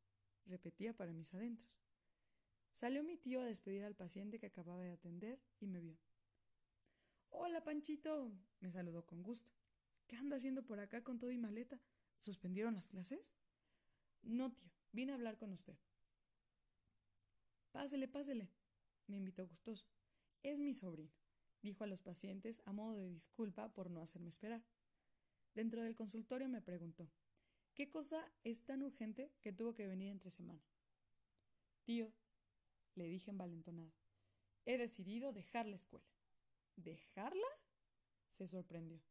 repetía 0.46 0.96
para 0.96 1.14
mis 1.14 1.34
adentros. 1.34 1.82
Salió 2.72 3.04
mi 3.04 3.18
tío 3.18 3.42
a 3.42 3.46
despedir 3.46 3.84
al 3.84 3.96
paciente 3.96 4.40
que 4.40 4.48
acababa 4.48 4.84
de 4.84 4.92
atender 4.92 5.40
y 5.60 5.68
me 5.68 5.80
vio. 5.80 5.98
Hola, 7.30 7.64
Panchito, 7.64 8.32
me 8.60 8.72
saludó 8.72 9.06
con 9.06 9.22
gusto. 9.22 9.52
¿Qué 10.08 10.16
anda 10.16 10.38
haciendo 10.38 10.64
por 10.66 10.80
acá 10.80 11.04
con 11.04 11.20
todo 11.20 11.32
y 11.32 11.38
maleta? 11.38 11.80
¿Suspendieron 12.24 12.76
las 12.76 12.90
clases? 12.90 13.36
No, 14.22 14.54
tío, 14.54 14.72
vine 14.94 15.12
a 15.12 15.16
hablar 15.16 15.38
con 15.38 15.52
usted. 15.52 15.78
Pásele, 17.74 18.08
pásele, 18.08 18.50
me 19.08 19.18
invitó 19.18 19.46
gustoso. 19.46 19.86
Es 20.42 20.58
mi 20.58 20.74
sobrino, 20.74 21.12
dijo 21.62 21.84
a 21.84 21.88
los 21.88 22.02
pacientes 22.02 22.62
a 22.64 22.72
modo 22.72 22.96
de 22.96 23.10
disculpa 23.10 23.74
por 23.74 23.92
no 23.92 24.00
hacerme 24.00 24.30
esperar. 24.30 24.64
Dentro 25.54 25.84
del 25.84 25.96
consultorio 25.96 26.48
me 26.48 26.62
preguntó, 26.62 27.12
¿qué 27.74 27.90
cosa 27.90 28.32
es 28.46 28.64
tan 28.64 28.84
urgente 28.84 29.34
que 29.42 29.52
tuvo 29.52 29.74
que 29.74 29.86
venir 29.86 30.08
entre 30.08 30.32
semana? 30.32 30.64
Tío, 31.84 32.10
le 32.96 33.04
dije 33.04 33.32
envalentonado. 33.32 33.92
He 34.64 34.78
decidido 34.78 35.34
dejar 35.34 35.66
la 35.66 35.76
escuela. 35.76 36.08
¿Dejarla? 36.78 37.48
se 38.30 38.48
sorprendió. 38.48 39.02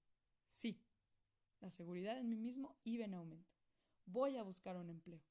Sí. 0.48 0.80
La 1.62 1.70
seguridad 1.70 2.18
en 2.18 2.28
mí 2.28 2.36
mismo 2.36 2.76
iba 2.82 3.04
en 3.04 3.14
aumento. 3.14 3.54
Voy 4.04 4.36
a 4.36 4.42
buscar 4.42 4.76
un 4.76 4.90
empleo. 4.90 5.22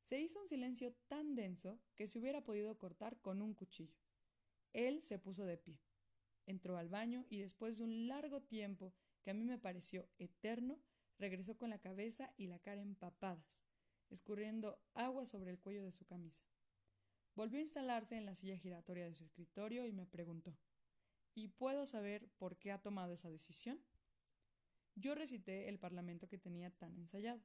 Se 0.00 0.20
hizo 0.20 0.40
un 0.40 0.48
silencio 0.48 0.94
tan 1.08 1.34
denso 1.34 1.80
que 1.96 2.06
se 2.06 2.20
hubiera 2.20 2.44
podido 2.44 2.78
cortar 2.78 3.20
con 3.20 3.42
un 3.42 3.52
cuchillo. 3.52 3.98
Él 4.72 5.02
se 5.02 5.18
puso 5.18 5.44
de 5.44 5.58
pie. 5.58 5.80
Entró 6.46 6.78
al 6.78 6.88
baño 6.88 7.26
y 7.28 7.38
después 7.38 7.78
de 7.78 7.84
un 7.84 8.06
largo 8.06 8.42
tiempo 8.42 8.94
que 9.22 9.32
a 9.32 9.34
mí 9.34 9.44
me 9.44 9.58
pareció 9.58 10.08
eterno, 10.18 10.80
regresó 11.18 11.58
con 11.58 11.70
la 11.70 11.80
cabeza 11.80 12.32
y 12.36 12.46
la 12.46 12.60
cara 12.60 12.80
empapadas, 12.80 13.60
escurriendo 14.08 14.80
agua 14.94 15.26
sobre 15.26 15.50
el 15.50 15.58
cuello 15.58 15.82
de 15.82 15.92
su 15.92 16.04
camisa. 16.04 16.44
Volvió 17.34 17.58
a 17.58 17.62
instalarse 17.62 18.16
en 18.16 18.24
la 18.24 18.36
silla 18.36 18.56
giratoria 18.56 19.06
de 19.06 19.14
su 19.14 19.24
escritorio 19.24 19.84
y 19.84 19.92
me 19.92 20.06
preguntó 20.06 20.56
¿Y 21.34 21.48
puedo 21.48 21.86
saber 21.86 22.28
por 22.38 22.56
qué 22.56 22.70
ha 22.70 22.80
tomado 22.80 23.14
esa 23.14 23.30
decisión? 23.30 23.82
Yo 24.94 25.14
recité 25.14 25.68
el 25.68 25.78
parlamento 25.78 26.28
que 26.28 26.38
tenía 26.38 26.70
tan 26.70 26.96
ensayado. 26.96 27.40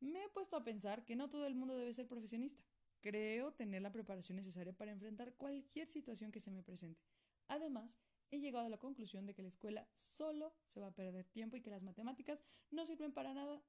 Me 0.00 0.24
he 0.24 0.28
puesto 0.28 0.56
a 0.56 0.64
pensar 0.64 1.04
que 1.04 1.16
no 1.16 1.28
todo 1.28 1.46
el 1.46 1.54
mundo 1.54 1.76
debe 1.76 1.92
ser 1.92 2.06
profesionista. 2.06 2.62
Creo 3.00 3.52
tener 3.52 3.82
la 3.82 3.92
preparación 3.92 4.36
necesaria 4.36 4.72
para 4.72 4.92
enfrentar 4.92 5.34
cualquier 5.34 5.88
situación 5.88 6.32
que 6.32 6.40
se 6.40 6.50
me 6.50 6.62
presente. 6.62 7.02
Además, 7.48 7.98
he 8.30 8.40
llegado 8.40 8.66
a 8.66 8.70
la 8.70 8.78
conclusión 8.78 9.26
de 9.26 9.34
que 9.34 9.42
la 9.42 9.48
escuela 9.48 9.88
solo 9.94 10.54
se 10.66 10.80
va 10.80 10.88
a 10.88 10.94
perder 10.94 11.26
tiempo 11.26 11.56
y 11.56 11.62
que 11.62 11.70
las 11.70 11.82
matemáticas 11.82 12.44
no 12.70 12.84
sirven 12.84 13.12
para 13.12 13.34
nada. 13.34 13.62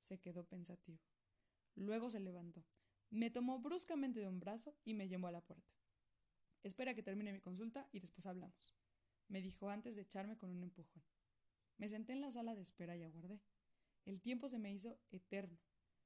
Se 0.00 0.20
quedó 0.20 0.44
pensativo. 0.44 1.00
Luego 1.74 2.10
se 2.10 2.20
levantó. 2.20 2.64
Me 3.10 3.30
tomó 3.30 3.58
bruscamente 3.58 4.20
de 4.20 4.28
un 4.28 4.40
brazo 4.40 4.76
y 4.84 4.94
me 4.94 5.08
llevó 5.08 5.28
a 5.28 5.32
la 5.32 5.44
puerta. 5.44 5.72
Espera 6.62 6.94
que 6.94 7.02
termine 7.02 7.32
mi 7.32 7.40
consulta 7.40 7.88
y 7.92 8.00
después 8.00 8.26
hablamos, 8.26 8.76
me 9.28 9.42
dijo 9.42 9.68
antes 9.68 9.96
de 9.96 10.02
echarme 10.02 10.38
con 10.38 10.50
un 10.50 10.62
empujón. 10.62 11.02
Me 11.82 11.88
senté 11.88 12.12
en 12.12 12.20
la 12.20 12.30
sala 12.30 12.54
de 12.54 12.62
espera 12.62 12.96
y 12.96 13.02
aguardé. 13.02 13.40
El 14.04 14.20
tiempo 14.20 14.48
se 14.48 14.60
me 14.60 14.72
hizo 14.72 15.00
eterno. 15.10 15.58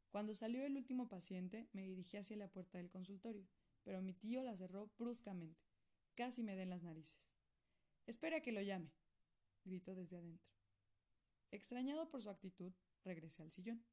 Cuando 0.09 0.35
salió 0.35 0.65
el 0.65 0.75
último 0.75 1.07
paciente, 1.11 1.69
me 1.75 1.83
dirigí 1.83 2.17
hacia 2.17 2.35
la 2.39 2.49
puerta 2.49 2.79
del 2.79 2.89
consultorio, 2.89 3.47
pero 3.83 4.01
mi 4.01 4.15
tío 4.15 4.43
la 4.43 4.57
cerró 4.57 4.91
bruscamente. 4.97 5.61
Casi 6.15 6.43
me 6.43 6.57
den 6.57 6.71
las 6.71 6.83
narices. 6.83 7.31
Espera 8.07 8.41
que 8.41 8.53
lo 8.53 8.63
llame, 8.63 8.91
gritó 9.67 9.95
desde 9.95 10.17
adentro. 10.17 10.51
Extrañado 11.51 12.09
por 12.09 12.23
su 12.23 12.31
actitud, 12.31 12.73
regresé 13.05 13.43
al 13.43 13.53
sillón. 13.53 13.85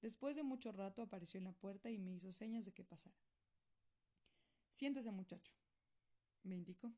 Después 0.00 0.34
de 0.34 0.42
mucho 0.42 0.72
rato 0.72 1.00
apareció 1.00 1.38
en 1.38 1.44
la 1.44 1.52
puerta 1.52 1.92
y 1.92 1.98
me 2.00 2.12
hizo 2.12 2.32
señas 2.32 2.64
de 2.64 2.72
que 2.72 2.82
pasara. 2.82 3.14
Siéntese, 4.68 5.12
muchacho, 5.12 5.54
me 6.42 6.56
indicó. 6.56 6.92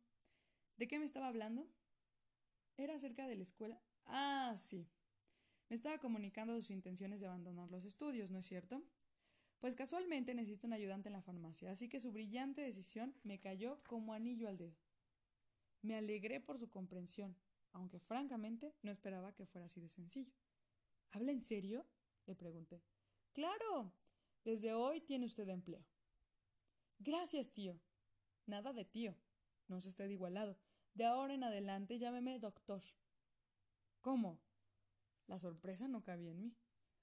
¿De 0.78 0.88
qué 0.88 0.98
me 0.98 1.04
estaba 1.04 1.28
hablando? 1.28 1.68
Era 2.78 2.94
acerca 2.94 3.26
de 3.26 3.36
la 3.36 3.42
escuela. 3.42 3.78
Ah, 4.06 4.54
sí. 4.56 4.88
Me 5.68 5.76
estaba 5.76 5.98
comunicando 5.98 6.54
sus 6.54 6.70
intenciones 6.70 7.20
de 7.20 7.26
abandonar 7.26 7.70
los 7.70 7.84
estudios, 7.84 8.30
¿no 8.30 8.38
es 8.38 8.46
cierto? 8.46 8.82
Pues 9.58 9.74
casualmente 9.74 10.34
necesito 10.34 10.66
un 10.66 10.74
ayudante 10.74 11.08
en 11.08 11.14
la 11.14 11.22
farmacia, 11.22 11.70
así 11.70 11.88
que 11.88 11.98
su 11.98 12.12
brillante 12.12 12.60
decisión 12.60 13.14
me 13.24 13.40
cayó 13.40 13.82
como 13.84 14.12
anillo 14.12 14.48
al 14.48 14.58
dedo. 14.58 14.76
Me 15.82 15.96
alegré 15.96 16.40
por 16.40 16.58
su 16.58 16.68
comprensión, 16.68 17.36
aunque 17.72 17.98
francamente 17.98 18.74
no 18.82 18.90
esperaba 18.90 19.34
que 19.34 19.46
fuera 19.46 19.66
así 19.66 19.80
de 19.80 19.88
sencillo. 19.88 20.32
¿Habla 21.10 21.32
en 21.32 21.42
serio? 21.42 21.86
le 22.26 22.34
pregunté. 22.34 22.82
Claro. 23.32 23.92
Desde 24.44 24.72
hoy 24.72 25.00
tiene 25.00 25.26
usted 25.26 25.48
empleo. 25.48 25.84
Gracias, 26.98 27.52
tío. 27.52 27.78
Nada 28.46 28.72
de 28.72 28.84
tío. 28.84 29.14
No 29.68 29.80
se 29.80 29.88
esté 29.88 30.06
de 30.06 30.12
igualado. 30.12 30.56
De 30.94 31.04
ahora 31.04 31.34
en 31.34 31.44
adelante 31.44 31.98
llámeme 31.98 32.38
doctor. 32.38 32.82
¿Cómo? 34.06 34.40
La 35.26 35.40
sorpresa 35.40 35.88
no 35.88 36.04
cabía 36.04 36.30
en 36.30 36.40
mí. 36.40 36.56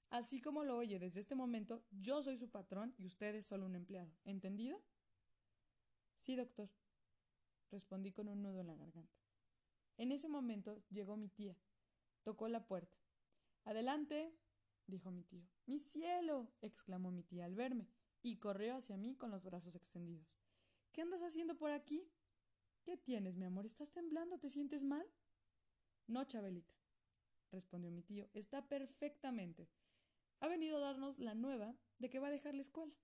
Así 0.08 0.40
como 0.40 0.64
lo 0.64 0.78
oye 0.78 0.98
desde 0.98 1.20
este 1.20 1.34
momento, 1.34 1.84
yo 1.90 2.22
soy 2.22 2.38
su 2.38 2.48
patrón 2.48 2.94
y 2.96 3.04
usted 3.04 3.34
es 3.34 3.44
solo 3.44 3.66
un 3.66 3.76
empleado. 3.76 4.10
¿Entendido? 4.24 4.82
Sí, 6.16 6.34
doctor. 6.34 6.70
Respondí 7.70 8.10
con 8.10 8.28
un 8.28 8.40
nudo 8.40 8.62
en 8.62 8.68
la 8.68 8.74
garganta. 8.74 9.20
En 9.98 10.12
ese 10.12 10.30
momento 10.30 10.82
llegó 10.88 11.18
mi 11.18 11.28
tía. 11.28 11.58
Tocó 12.22 12.48
la 12.48 12.66
puerta. 12.66 12.96
Adelante, 13.64 14.34
dijo 14.86 15.10
mi 15.10 15.24
tío. 15.24 15.46
¡Mi 15.66 15.78
cielo! 15.80 16.54
exclamó 16.62 17.10
mi 17.10 17.22
tía 17.22 17.44
al 17.44 17.54
verme, 17.54 17.86
y 18.22 18.38
corrió 18.38 18.76
hacia 18.76 18.96
mí 18.96 19.14
con 19.14 19.30
los 19.30 19.44
brazos 19.44 19.76
extendidos. 19.76 20.38
¿Qué 20.90 21.02
andas 21.02 21.20
haciendo 21.20 21.54
por 21.54 21.70
aquí? 21.70 22.10
¿Qué 22.82 22.96
tienes, 22.96 23.36
mi 23.36 23.44
amor? 23.44 23.66
¿Estás 23.66 23.92
temblando? 23.92 24.38
¿Te 24.38 24.48
sientes 24.48 24.84
mal? 24.84 25.06
No, 26.06 26.24
Chabelita, 26.24 26.74
respondió 27.54 27.90
mi 27.90 28.02
tío. 28.02 28.28
Está 28.34 28.68
perfectamente. 28.68 29.68
Ha 30.40 30.48
venido 30.48 30.76
a 30.76 30.80
darnos 30.80 31.18
la 31.18 31.34
nueva 31.34 31.74
de 31.98 32.10
que 32.10 32.18
va 32.18 32.28
a 32.28 32.32
dejar 32.32 32.54
la 32.54 32.62
escuela. 32.62 32.94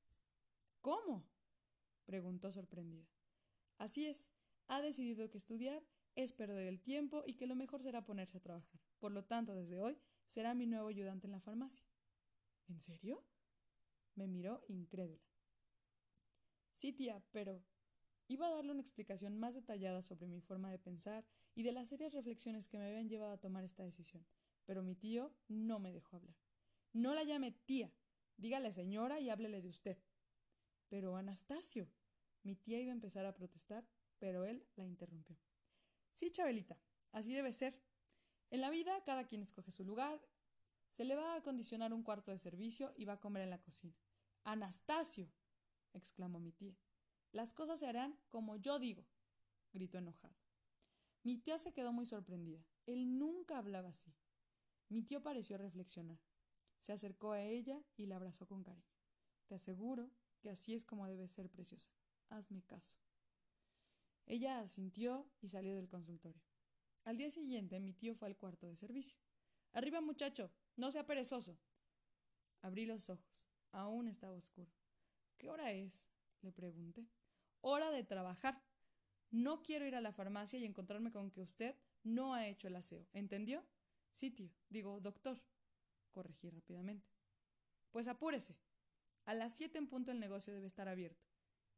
¿Cómo? 0.80 1.24
preguntó 2.04 2.50
sorprendida. 2.52 3.06
Así 3.78 4.06
es. 4.06 4.32
Ha 4.66 4.80
decidido 4.80 5.30
que 5.30 5.38
estudiar 5.38 5.82
es 6.14 6.32
perder 6.32 6.66
el 6.66 6.80
tiempo 6.80 7.22
y 7.26 7.34
que 7.34 7.46
lo 7.46 7.54
mejor 7.54 7.82
será 7.82 8.04
ponerse 8.04 8.38
a 8.38 8.42
trabajar. 8.42 8.80
Por 8.98 9.12
lo 9.12 9.24
tanto, 9.24 9.54
desde 9.54 9.78
hoy 9.78 9.96
será 10.26 10.54
mi 10.54 10.66
nuevo 10.66 10.88
ayudante 10.88 11.26
en 11.26 11.32
la 11.32 11.40
farmacia. 11.40 11.84
¿En 12.68 12.80
serio? 12.80 13.24
Me 14.14 14.28
miró 14.28 14.62
incrédula. 14.68 15.24
Sí, 16.72 16.92
tía, 16.92 17.22
pero 17.32 17.62
iba 18.28 18.46
a 18.46 18.50
darle 18.50 18.72
una 18.72 18.80
explicación 18.80 19.36
más 19.38 19.54
detallada 19.54 20.02
sobre 20.02 20.26
mi 20.28 20.40
forma 20.40 20.70
de 20.70 20.78
pensar 20.78 21.24
y 21.54 21.62
de 21.62 21.72
las 21.72 21.88
serias 21.88 22.12
reflexiones 22.12 22.68
que 22.68 22.78
me 22.78 22.86
habían 22.86 23.08
llevado 23.08 23.32
a 23.32 23.40
tomar 23.40 23.64
esta 23.64 23.82
decisión, 23.82 24.24
pero 24.70 24.84
mi 24.84 24.94
tío 24.94 25.34
no 25.48 25.80
me 25.80 25.92
dejó 25.92 26.14
hablar. 26.14 26.36
No 26.92 27.12
la 27.12 27.24
llame 27.24 27.50
tía, 27.50 27.92
dígale 28.36 28.72
señora 28.72 29.18
y 29.18 29.28
háblele 29.28 29.60
de 29.60 29.68
usted. 29.68 29.98
Pero 30.88 31.16
Anastasio. 31.16 31.90
Mi 32.44 32.54
tía 32.54 32.78
iba 32.78 32.92
a 32.92 32.94
empezar 32.94 33.26
a 33.26 33.34
protestar, 33.34 33.84
pero 34.20 34.44
él 34.44 34.64
la 34.76 34.84
interrumpió. 34.84 35.36
Sí, 36.12 36.30
Chabelita, 36.30 36.78
así 37.10 37.34
debe 37.34 37.52
ser. 37.52 37.82
En 38.50 38.60
la 38.60 38.70
vida 38.70 39.02
cada 39.02 39.26
quien 39.26 39.42
escoge 39.42 39.72
su 39.72 39.84
lugar 39.84 40.20
Se 40.92 41.04
le 41.04 41.16
va 41.16 41.34
a 41.34 41.38
acondicionar 41.38 41.92
un 41.92 42.04
cuarto 42.04 42.30
de 42.30 42.38
servicio 42.38 42.92
y 42.96 43.06
va 43.06 43.14
a 43.14 43.20
comer 43.20 43.42
en 43.42 43.50
la 43.50 43.60
cocina. 43.60 43.96
Anastasio. 44.44 45.32
exclamó 45.94 46.38
mi 46.38 46.52
tía. 46.52 46.78
Las 47.32 47.54
cosas 47.54 47.80
se 47.80 47.88
harán 47.88 48.16
como 48.28 48.54
yo 48.54 48.78
digo, 48.78 49.04
gritó 49.72 49.98
enojado. 49.98 50.36
Mi 51.24 51.38
tía 51.38 51.58
se 51.58 51.72
quedó 51.72 51.92
muy 51.92 52.06
sorprendida. 52.06 52.64
Él 52.86 53.18
nunca 53.18 53.58
hablaba 53.58 53.88
así. 53.88 54.14
Mi 54.90 55.02
tío 55.02 55.22
pareció 55.22 55.56
reflexionar. 55.56 56.18
Se 56.80 56.92
acercó 56.92 57.32
a 57.32 57.42
ella 57.42 57.80
y 57.96 58.06
la 58.06 58.16
abrazó 58.16 58.46
con 58.46 58.64
cariño. 58.64 58.90
Te 59.46 59.54
aseguro 59.54 60.10
que 60.40 60.50
así 60.50 60.74
es 60.74 60.84
como 60.84 61.06
debe 61.06 61.28
ser, 61.28 61.48
preciosa. 61.48 61.92
Hazme 62.28 62.62
caso. 62.62 62.96
Ella 64.26 64.58
asintió 64.58 65.30
y 65.40 65.48
salió 65.48 65.76
del 65.76 65.88
consultorio. 65.88 66.42
Al 67.04 67.16
día 67.16 67.30
siguiente 67.30 67.78
mi 67.78 67.92
tío 67.92 68.16
fue 68.16 68.28
al 68.28 68.36
cuarto 68.36 68.66
de 68.66 68.76
servicio. 68.76 69.16
Arriba, 69.72 70.00
muchacho. 70.00 70.50
No 70.74 70.90
sea 70.90 71.06
perezoso. 71.06 71.56
Abrí 72.60 72.84
los 72.84 73.10
ojos. 73.10 73.48
Aún 73.70 74.08
estaba 74.08 74.36
oscuro. 74.36 74.72
¿Qué 75.38 75.48
hora 75.48 75.70
es? 75.70 76.08
le 76.42 76.50
pregunté. 76.50 77.06
Hora 77.60 77.90
de 77.90 78.02
trabajar. 78.02 78.60
No 79.30 79.62
quiero 79.62 79.86
ir 79.86 79.94
a 79.94 80.00
la 80.00 80.12
farmacia 80.12 80.58
y 80.58 80.64
encontrarme 80.64 81.12
con 81.12 81.30
que 81.30 81.42
usted 81.42 81.76
no 82.02 82.34
ha 82.34 82.48
hecho 82.48 82.66
el 82.66 82.74
aseo. 82.74 83.06
¿Entendió? 83.12 83.64
Sí, 84.10 84.30
tío. 84.30 84.50
Digo, 84.68 85.00
doctor. 85.00 85.40
Corregí 86.10 86.50
rápidamente. 86.50 87.08
Pues 87.90 88.08
apúrese. 88.08 88.58
A 89.24 89.34
las 89.34 89.54
siete 89.54 89.78
en 89.78 89.88
punto 89.88 90.10
el 90.10 90.20
negocio 90.20 90.52
debe 90.52 90.66
estar 90.66 90.88
abierto. 90.88 91.28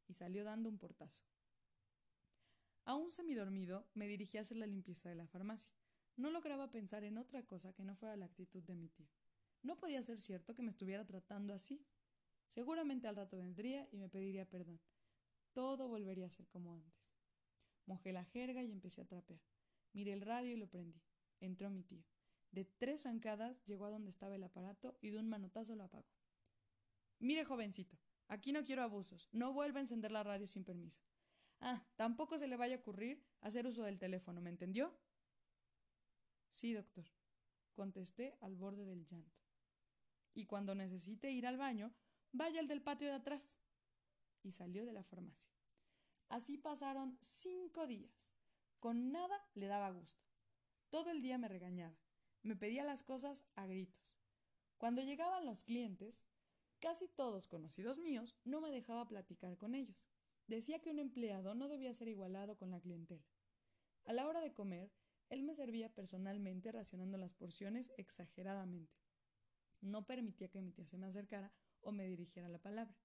Y 0.08 0.14
salió 0.14 0.44
dando 0.44 0.68
un 0.68 0.78
portazo. 0.78 1.22
Aún 2.84 3.10
semidormido, 3.10 3.86
me 3.94 4.08
dirigí 4.08 4.38
a 4.38 4.40
hacer 4.40 4.56
la 4.56 4.66
limpieza 4.66 5.08
de 5.08 5.14
la 5.14 5.26
farmacia. 5.26 5.72
No 6.16 6.30
lograba 6.30 6.70
pensar 6.70 7.04
en 7.04 7.16
otra 7.16 7.44
cosa 7.44 7.72
que 7.72 7.84
no 7.84 7.94
fuera 7.94 8.16
la 8.16 8.26
actitud 8.26 8.62
de 8.62 8.74
mi 8.74 8.88
tío. 8.88 9.08
No 9.62 9.76
podía 9.76 10.02
ser 10.02 10.20
cierto 10.20 10.54
que 10.54 10.62
me 10.62 10.70
estuviera 10.70 11.06
tratando 11.06 11.54
así. 11.54 11.86
Seguramente 12.48 13.06
al 13.06 13.16
rato 13.16 13.38
vendría 13.38 13.88
y 13.92 13.98
me 13.98 14.08
pediría 14.08 14.44
perdón. 14.44 14.80
Todo 15.52 15.88
volvería 15.88 16.26
a 16.26 16.30
ser 16.30 16.48
como 16.48 16.74
antes. 16.74 17.14
Mojé 17.86 18.12
la 18.12 18.24
jerga 18.24 18.62
y 18.62 18.72
empecé 18.72 19.02
a 19.02 19.06
trapear. 19.06 19.40
Miré 19.92 20.12
el 20.12 20.20
radio 20.20 20.52
y 20.52 20.56
lo 20.56 20.68
prendí. 20.68 21.00
Entró 21.40 21.70
mi 21.70 21.82
tío. 21.82 22.04
De 22.52 22.64
tres 22.64 23.02
zancadas 23.02 23.62
llegó 23.64 23.86
a 23.86 23.90
donde 23.90 24.10
estaba 24.10 24.36
el 24.36 24.44
aparato 24.44 24.96
y 25.00 25.10
de 25.10 25.18
un 25.18 25.28
manotazo 25.28 25.74
lo 25.74 25.84
apagó. 25.84 26.06
Mire, 27.18 27.44
jovencito, 27.44 27.96
aquí 28.28 28.52
no 28.52 28.62
quiero 28.62 28.82
abusos. 28.82 29.28
No 29.32 29.52
vuelva 29.52 29.78
a 29.78 29.82
encender 29.82 30.12
la 30.12 30.22
radio 30.22 30.46
sin 30.46 30.64
permiso. 30.64 31.00
Ah, 31.60 31.86
tampoco 31.96 32.38
se 32.38 32.48
le 32.48 32.56
vaya 32.56 32.76
a 32.76 32.78
ocurrir 32.80 33.24
hacer 33.40 33.66
uso 33.66 33.84
del 33.84 33.98
teléfono, 33.98 34.40
¿me 34.40 34.50
entendió? 34.50 34.94
Sí, 36.50 36.74
doctor, 36.74 37.06
contesté 37.72 38.36
al 38.40 38.56
borde 38.56 38.84
del 38.84 39.06
llanto. 39.06 39.40
Y 40.34 40.46
cuando 40.46 40.74
necesite 40.74 41.30
ir 41.30 41.46
al 41.46 41.56
baño, 41.56 41.94
vaya 42.32 42.60
al 42.60 42.68
del 42.68 42.82
patio 42.82 43.08
de 43.08 43.14
atrás. 43.14 43.58
Y 44.42 44.52
salió 44.52 44.84
de 44.84 44.92
la 44.92 45.04
farmacia. 45.04 45.50
Así 46.28 46.58
pasaron 46.58 47.16
cinco 47.20 47.86
días. 47.86 48.34
Con 48.80 49.12
nada 49.12 49.48
le 49.54 49.66
daba 49.66 49.90
gusto. 49.90 50.26
Todo 50.90 51.10
el 51.10 51.22
día 51.22 51.38
me 51.38 51.48
regañaba. 51.48 52.01
Me 52.42 52.56
pedía 52.56 52.84
las 52.84 53.02
cosas 53.02 53.44
a 53.54 53.66
gritos. 53.66 54.16
Cuando 54.76 55.00
llegaban 55.00 55.46
los 55.46 55.62
clientes, 55.62 56.24
casi 56.80 57.06
todos 57.06 57.46
conocidos 57.46 57.98
míos, 57.98 58.36
no 58.44 58.60
me 58.60 58.70
dejaba 58.70 59.06
platicar 59.06 59.56
con 59.56 59.76
ellos. 59.76 60.10
Decía 60.48 60.80
que 60.80 60.90
un 60.90 60.98
empleado 60.98 61.54
no 61.54 61.68
debía 61.68 61.94
ser 61.94 62.08
igualado 62.08 62.56
con 62.56 62.70
la 62.70 62.80
clientela. 62.80 63.24
A 64.06 64.12
la 64.12 64.26
hora 64.26 64.40
de 64.40 64.52
comer, 64.52 64.90
él 65.28 65.44
me 65.44 65.54
servía 65.54 65.88
personalmente 65.88 66.72
racionando 66.72 67.16
las 67.16 67.32
porciones 67.32 67.92
exageradamente. 67.96 68.92
No 69.80 70.04
permitía 70.04 70.48
que 70.48 70.60
mi 70.60 70.72
tía 70.72 70.86
se 70.86 70.98
me 70.98 71.06
acercara 71.06 71.52
o 71.80 71.92
me 71.92 72.06
dirigiera 72.06 72.48
la 72.48 72.58
palabra. 72.58 72.96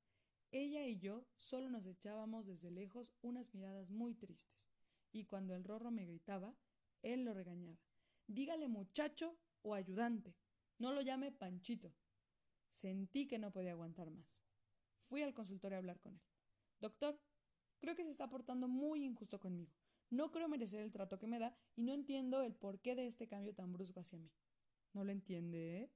Ella 0.52 0.86
y 0.88 0.97
yo 0.97 1.28
solo 1.36 1.69
nos 1.69 1.86
echábamos 1.86 2.47
desde 2.47 2.71
lejos 2.71 3.13
unas 3.21 3.54
miradas 3.54 3.91
muy 3.91 4.15
tristes, 4.15 4.67
y 5.12 5.26
cuando 5.26 5.56
el 5.56 5.63
rorro 5.63 5.91
me 5.91 6.06
gritaba, 6.06 6.56
él 7.04 7.23
lo 7.23 7.34
regañaba. 7.34 7.87
Dígale 8.28 8.68
muchacho 8.68 9.38
o 9.62 9.74
ayudante, 9.74 10.36
no 10.78 10.92
lo 10.92 11.02
llame 11.02 11.32
Panchito. 11.32 11.94
Sentí 12.70 13.28
que 13.28 13.40
no 13.40 13.52
podía 13.52 13.72
aguantar 13.72 14.12
más. 14.12 14.42
Fui 15.00 15.24
al 15.24 15.34
consultorio 15.34 15.78
a 15.78 15.80
hablar 15.80 16.00
con 16.00 16.13
él. 16.13 16.22
Doctor, 16.80 17.20
creo 17.80 17.96
que 17.96 18.04
se 18.04 18.10
está 18.10 18.30
portando 18.30 18.68
muy 18.68 19.04
injusto 19.04 19.40
conmigo. 19.40 19.74
No 20.10 20.32
creo 20.32 20.48
merecer 20.48 20.82
el 20.82 20.92
trato 20.92 21.18
que 21.18 21.28
me 21.28 21.40
da 21.40 21.58
y 21.76 21.84
no 21.84 21.94
entiendo 21.94 22.44
el 22.44 22.54
porqué 22.54 22.96
de 22.96 23.08
este 23.08 23.28
cambio 23.28 23.54
tan 23.56 23.74
brusco 23.74 24.00
hacia 24.00 24.20
mí. 24.20 24.32
¿No 24.94 25.04
lo 25.04 25.12
entiende, 25.12 25.80
eh? 25.80 25.92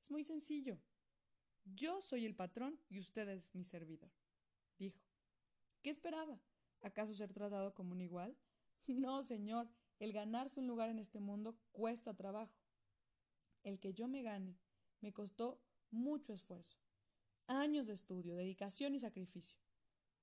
Es 0.00 0.10
muy 0.10 0.24
sencillo. 0.24 0.78
Yo 1.64 2.00
soy 2.02 2.26
el 2.26 2.34
patrón 2.34 2.78
y 2.88 2.98
usted 2.98 3.28
es 3.28 3.54
mi 3.54 3.64
servidor, 3.64 4.10
dijo. 4.78 5.00
¿Qué 5.82 5.90
esperaba? 5.90 6.40
¿Acaso 6.82 7.14
ser 7.14 7.32
tratado 7.32 7.74
como 7.74 7.92
un 7.92 8.00
igual? 8.00 8.36
No, 8.86 9.22
señor, 9.22 9.70
el 9.98 10.12
ganarse 10.12 10.60
un 10.60 10.66
lugar 10.66 10.90
en 10.90 10.98
este 10.98 11.20
mundo 11.20 11.56
cuesta 11.72 12.14
trabajo. 12.14 12.54
El 13.62 13.78
que 13.78 13.92
yo 13.92 14.08
me 14.08 14.22
gane 14.22 14.58
me 15.00 15.12
costó 15.12 15.60
mucho 15.90 16.32
esfuerzo, 16.32 16.78
años 17.46 17.86
de 17.86 17.94
estudio, 17.94 18.34
dedicación 18.34 18.94
y 18.94 19.00
sacrificio. 19.00 19.58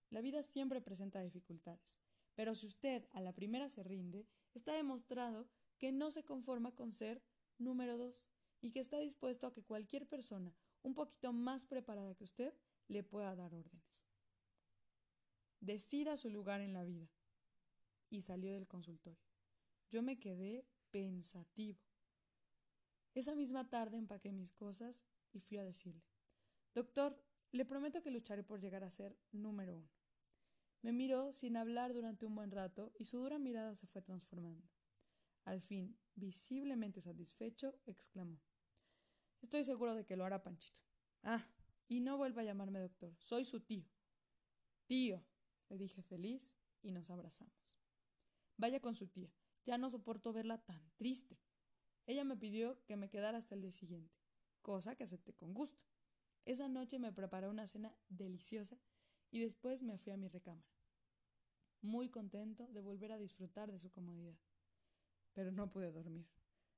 La 0.10 0.21
vida 0.21 0.43
siempre 0.43 0.81
presenta 0.81 1.21
dificultades, 1.21 1.99
pero 2.36 2.55
si 2.55 2.67
usted 2.67 3.07
a 3.12 3.21
la 3.21 3.34
primera 3.34 3.69
se 3.69 3.84
rinde, 3.84 4.27
está 4.53 4.73
demostrado 4.73 5.47
que 5.77 5.91
no 5.91 6.12
se 6.12 6.23
conforma 6.23 6.75
con 6.75 6.93
ser 6.93 7.23
número 7.57 7.97
dos 7.97 8.27
y 8.60 8.71
que 8.71 8.79
está 8.79 8.99
dispuesto 8.99 9.47
a 9.47 9.53
que 9.53 9.63
cualquier 9.63 10.07
persona 10.07 10.53
un 10.84 10.93
poquito 10.93 11.31
más 11.34 11.65
preparada 11.65 12.15
que 12.15 12.23
usted 12.23 12.53
le 12.88 13.03
pueda 13.03 13.36
dar 13.36 13.53
órdenes. 13.53 14.03
Decida 15.60 16.17
su 16.17 16.29
lugar 16.29 16.62
en 16.62 16.73
la 16.73 16.84
vida. 16.84 17.07
Y 18.10 18.23
salió 18.23 18.51
del 18.51 18.67
consultorio. 18.67 19.31
Yo 19.91 20.01
me 20.01 20.17
quedé 20.17 20.65
pensativo. 20.89 21.77
Esa 23.13 23.36
misma 23.36 23.69
tarde 23.69 23.97
empaqué 23.97 24.32
mis 24.32 24.54
cosas 24.54 25.04
y 25.34 25.41
fui 25.41 25.58
a 25.58 25.65
decirle, 25.65 26.01
Doctor, 26.73 27.21
le 27.51 27.65
prometo 27.65 28.01
que 28.01 28.10
lucharé 28.10 28.41
por 28.41 28.62
llegar 28.62 28.86
a 28.86 28.89
ser 28.89 29.17
número 29.34 29.75
uno. 29.75 29.91
Me 30.82 30.93
miró 30.93 31.34
sin 31.34 31.58
hablar 31.58 31.93
durante 31.93 32.25
un 32.25 32.34
buen 32.34 32.51
rato 32.51 32.93
y 32.97 33.04
su 33.04 33.17
dura 33.17 33.38
mirada 33.38 33.75
se 33.75 33.86
fue 33.86 34.01
transformando. 34.01 34.65
Al 35.43 35.62
fin, 35.62 35.99
visiblemente 36.15 37.01
satisfecho, 37.01 37.77
exclamó 37.86 38.39
Estoy 39.41 39.65
seguro 39.65 39.93
de 39.93 40.06
que 40.06 40.15
lo 40.15 40.23
hará 40.23 40.41
Panchito. 40.41 40.82
Ah, 41.23 41.45
y 41.89 41.99
no 41.99 42.15
vuelva 42.15 42.43
a 42.43 42.45
llamarme 42.45 42.80
doctor, 42.80 43.13
soy 43.19 43.43
su 43.43 43.60
tío. 43.60 43.86
Tío, 44.86 45.25
le 45.67 45.77
dije 45.77 46.01
feliz 46.01 46.56
y 46.82 46.93
nos 46.93 47.10
abrazamos. 47.10 47.77
Vaya 48.56 48.80
con 48.80 48.95
su 48.95 49.08
tía, 49.08 49.34
ya 49.65 49.78
no 49.78 49.89
soporto 49.89 50.34
verla 50.34 50.58
tan 50.60 50.82
triste. 50.95 51.38
Ella 52.06 52.24
me 52.24 52.38
pidió 52.38 52.84
que 52.86 52.95
me 52.95 53.10
quedara 53.10 53.38
hasta 53.38 53.56
el 53.56 53.62
día 53.62 53.71
siguiente, 53.71 54.15
cosa 54.62 54.95
que 54.95 55.04
acepté 55.04 55.34
con 55.34 55.54
gusto. 55.54 55.86
Esa 56.45 56.67
noche 56.67 56.97
me 57.00 57.13
preparó 57.13 57.50
una 57.50 57.67
cena 57.67 57.95
deliciosa 58.10 58.80
y 59.30 59.39
después 59.39 59.84
me 59.84 59.97
fui 59.97 60.12
a 60.12 60.17
mi 60.17 60.28
recámara, 60.28 60.67
muy 61.82 62.10
contento 62.10 62.67
de 62.67 62.82
volver 62.82 63.12
a 63.12 63.17
disfrutar 63.17 63.71
de 63.71 63.78
su 63.78 63.91
comodidad. 63.91 64.38
Pero 65.34 65.52
no 65.52 65.71
pude 65.71 65.91
dormir. 65.91 66.28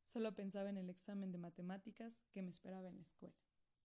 Solo 0.05 0.35
pensaba 0.35 0.69
en 0.69 0.77
el 0.77 0.89
examen 0.89 1.31
de 1.31 1.39
matemáticas 1.39 2.21
que 2.31 2.43
me 2.43 2.51
esperaba 2.51 2.89
en 2.89 2.97
la 2.97 3.01
escuela. 3.01 3.35